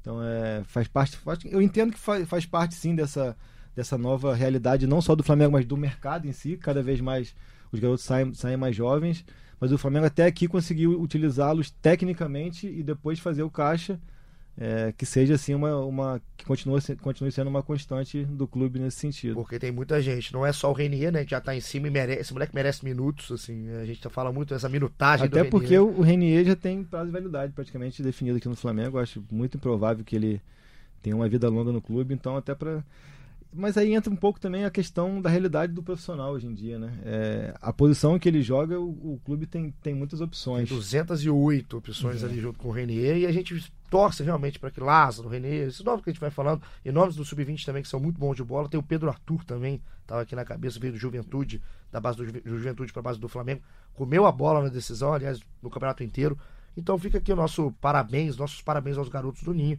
[0.00, 1.16] Então é, faz parte.
[1.16, 3.36] faz- eu entendo que faz, faz parte sim dessa,
[3.78, 6.56] dessa nova realidade, não só do Flamengo, mas do mercado em si.
[6.56, 7.34] Cada vez mais
[7.72, 9.24] os garotos saem, saem mais jovens.
[9.60, 13.98] Mas o Flamengo até aqui conseguiu utilizá-los tecnicamente e depois fazer o caixa.
[14.60, 18.98] é, que seja assim uma, uma que continue, continue sendo uma constante do clube nesse
[18.98, 19.34] sentido.
[19.34, 21.24] Porque tem muita gente, não é só o Renier, né?
[21.24, 22.20] Que já tá em cima e merece.
[22.22, 23.70] Esse moleque merece minutos, assim.
[23.80, 25.82] A gente fala muito dessa minutagem Até do porque Renier.
[25.84, 28.98] o o Renier já tem prazo de validade praticamente definido aqui no Flamengo.
[28.98, 30.40] Eu acho muito improvável que ele
[31.02, 32.82] tenha uma vida longa no clube, então até para
[33.52, 36.78] mas aí entra um pouco também a questão da realidade do profissional hoje em dia,
[36.78, 36.92] né?
[37.02, 40.68] É, a posição que ele joga, o, o clube tem, tem muitas Tem opções.
[40.68, 43.16] 208 opções ali junto com o Renier.
[43.16, 46.30] E a gente torce realmente para que Lázaro, Renier, esses nomes que a gente vai
[46.30, 48.68] falando, e nomes do Sub-20 também que são muito bons de bola.
[48.68, 52.30] Tem o Pedro Arthur também, tava aqui na cabeça, veio do Juventude, da base do
[52.30, 53.62] do Juventude para base do Flamengo.
[53.94, 56.38] Comeu a bola na decisão, aliás, no campeonato inteiro.
[56.76, 59.78] Então fica aqui o nosso parabéns, nossos parabéns aos garotos do Ninho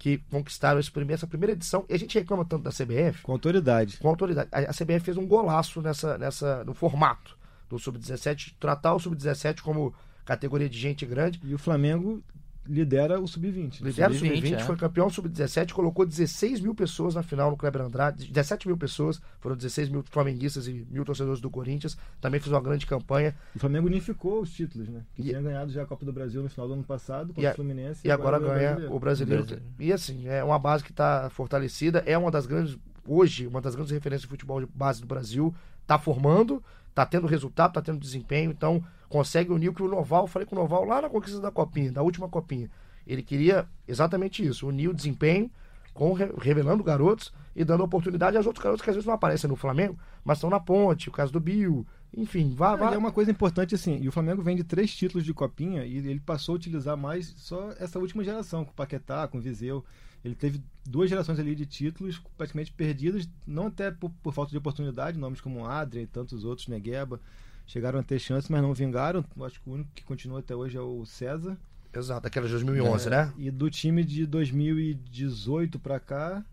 [0.00, 1.84] que conquistaram primeiro, essa primeira edição.
[1.86, 3.98] E a gente reclama tanto da CBF Com autoridade.
[3.98, 4.48] com autoridade.
[4.50, 7.36] A, a CBF fez um golaço nessa, nessa, no formato
[7.68, 9.94] do Sub-17, tratar o Sub-17 como
[10.24, 11.38] categoria de gente grande.
[11.44, 12.24] E o Flamengo
[12.70, 13.82] lidera o Sub-20.
[13.82, 14.58] Lidera o Sub-20, Sub-20, é.
[14.60, 19.20] foi campeão Sub-17, colocou 16 mil pessoas na final no Kleber Andrade, 17 mil pessoas,
[19.40, 23.58] foram 16 mil flamenguistas e mil torcedores do Corinthians, também fez uma grande campanha, O
[23.58, 25.02] Flamengo unificou os títulos, né?
[25.14, 27.42] Que E- tinha ganhado já a Copa do Brasil no final do ano passado contra
[27.42, 28.06] E a- o Fluminense.
[28.06, 29.44] e agora ganha ganha o brasileiro.
[29.44, 29.74] Brasileiro.
[29.78, 33.74] E assim, é uma base que está fortalecida, é uma das grandes, hoje, uma das
[33.74, 35.52] grandes referências de futebol de base do Brasil,
[35.82, 40.26] está formando, está tendo resultado, está tendo desempenho, então consegue unir o que o Noval,
[40.26, 42.70] falei com o Noval lá na conquista da Copinha, da última Copinha.
[43.06, 45.50] Ele queria exatamente isso, unir o desempenho
[45.92, 49.48] com re- revelando garotos e dando oportunidade aos outros garotos que às vezes não aparecem
[49.50, 51.84] no Flamengo, mas estão na ponte, o caso do Bill,
[52.16, 52.94] enfim, vá, vá.
[52.94, 55.96] é uma coisa importante assim, e o Flamengo vem de três títulos de copinha e
[55.96, 59.84] ele passou a utilizar mais só essa última geração, com o Paquetá, com o Viseu.
[60.24, 64.58] Ele teve duas gerações ali de títulos praticamente perdidas, não até por, por falta de
[64.58, 67.20] oportunidade, nomes como Adrien e tantos outros, Negueba,
[67.66, 69.24] chegaram a ter chance, mas não vingaram.
[69.42, 71.56] Acho que o único que continua até hoje é o César.
[71.92, 73.32] Exato, aquela de 2011, É, né?
[73.36, 76.44] E do time de 2018 pra cá.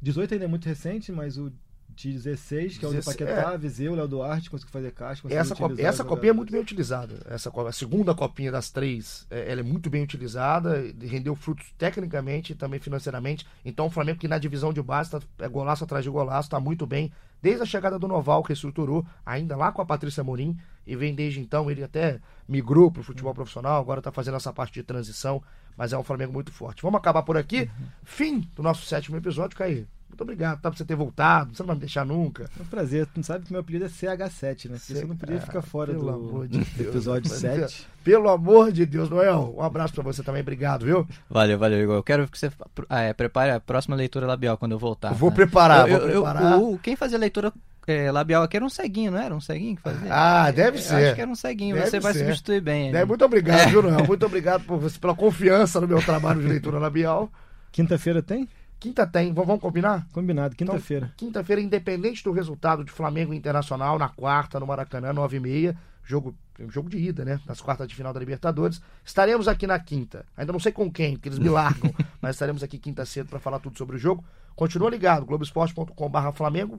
[0.00, 1.52] 18 ainda é muito recente, mas o
[1.94, 5.22] de 16, que é o do 16, Paquetá, Viseu, Léo Duarte, conseguiu fazer caixa.
[5.22, 7.14] conseguiu Essa, co- utilizar essa copinha é muito bem utilizada.
[7.26, 12.52] Essa, a segunda copinha das três, é, ela é muito bem utilizada, rendeu frutos tecnicamente
[12.52, 13.46] e também financeiramente.
[13.64, 16.60] Então o Flamengo que na divisão de base tá, é golaço atrás de golaço, está
[16.60, 17.12] muito bem.
[17.42, 21.14] Desde a chegada do Noval, que estruturou, ainda lá com a Patrícia Morim, e vem
[21.14, 22.18] desde então, ele até
[22.48, 25.42] migrou para o futebol profissional, agora está fazendo essa parte de transição,
[25.76, 26.82] mas é um Flamengo muito forte.
[26.82, 27.70] Vamos acabar por aqui.
[28.02, 29.86] Fim do nosso sétimo episódio, Caí.
[30.08, 32.44] Muito obrigado, tá, por você ter voltado, você não vai me deixar nunca.
[32.58, 33.04] É um prazer.
[33.12, 34.76] Tu sabe que meu apelido é CH7, né?
[34.78, 37.40] Porque você não podia Ah, ficar fora pelo do, amor de do episódio rapaz.
[37.72, 37.86] 7.
[38.04, 39.52] Pelo amor de Deus, Noel.
[39.58, 41.04] Um abraço pra você também, obrigado, viu?
[41.28, 41.96] Valeu, valeu, Igor.
[41.96, 42.48] Eu quero que você
[42.88, 45.12] ah, é, prepare a próxima leitura labial quando eu voltar.
[45.14, 45.36] vou né?
[45.36, 46.58] preparar, Eu- vou eu- eu- preparar.
[46.60, 47.52] o- quem fazia leitura
[47.86, 49.34] é, labial aqui era um ceguinho, não era?
[49.34, 50.08] Um ceguinho que fazia?
[50.14, 50.94] Ah, deve Eu ser.
[51.06, 51.74] Acho que era um ceguinho.
[51.74, 52.20] Deve você vai ser.
[52.20, 52.86] substituir bem.
[52.94, 53.04] É, ele.
[53.04, 54.06] muito obrigado, viu, Noel?
[54.06, 57.28] Muito obrigado por você, pela confiança no meu trabalho de leitura labial.
[57.72, 58.48] Quinta-feira tem?
[58.84, 60.06] Quinta tem, vamos combinar?
[60.12, 61.10] Combinado, quinta-feira.
[61.16, 65.74] Quinta-feira, independente do resultado de Flamengo e Internacional, na quarta, no Maracanã, 9h30,
[66.04, 66.34] jogo,
[66.68, 67.40] jogo de ida, né?
[67.46, 68.82] Nas quartas de final da Libertadores.
[69.02, 70.26] Estaremos aqui na quinta.
[70.36, 73.38] Ainda não sei com quem, porque eles me largam, mas estaremos aqui quinta cedo para
[73.38, 74.22] falar tudo sobre o jogo.
[74.54, 76.78] Continua ligado, globoesporte.com.br Flamengo.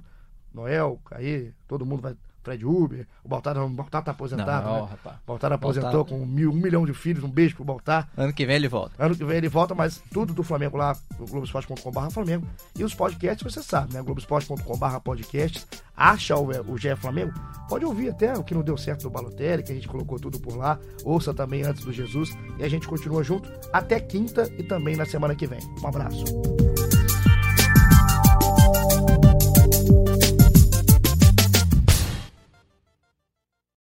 [0.53, 2.15] Noel, Caí, todo mundo vai.
[2.45, 4.91] Fred Uber, o Baltar, o Baltar tá aposentado, não, né?
[4.91, 5.17] rapaz.
[5.17, 6.19] O Baltar aposentou Baltar.
[6.19, 8.07] com mil, um milhão de filhos, um beijo pro Baltar.
[8.15, 9.03] Ano que vem ele volta.
[9.03, 12.47] Ano que vem ele volta, mas tudo do Flamengo lá Globoesporte.com.br Flamengo.
[12.77, 14.01] E os podcasts, você sabe, né?
[14.03, 15.65] Globoesporte.com.br podcasts.
[15.97, 17.33] Acha o, o GE Flamengo?
[17.67, 20.39] Pode ouvir até o que não deu certo do Balotelli, que a gente colocou tudo
[20.39, 20.77] por lá.
[21.03, 22.37] Ouça também antes do Jesus.
[22.59, 25.59] E a gente continua junto até quinta e também na semana que vem.
[25.81, 26.25] Um abraço.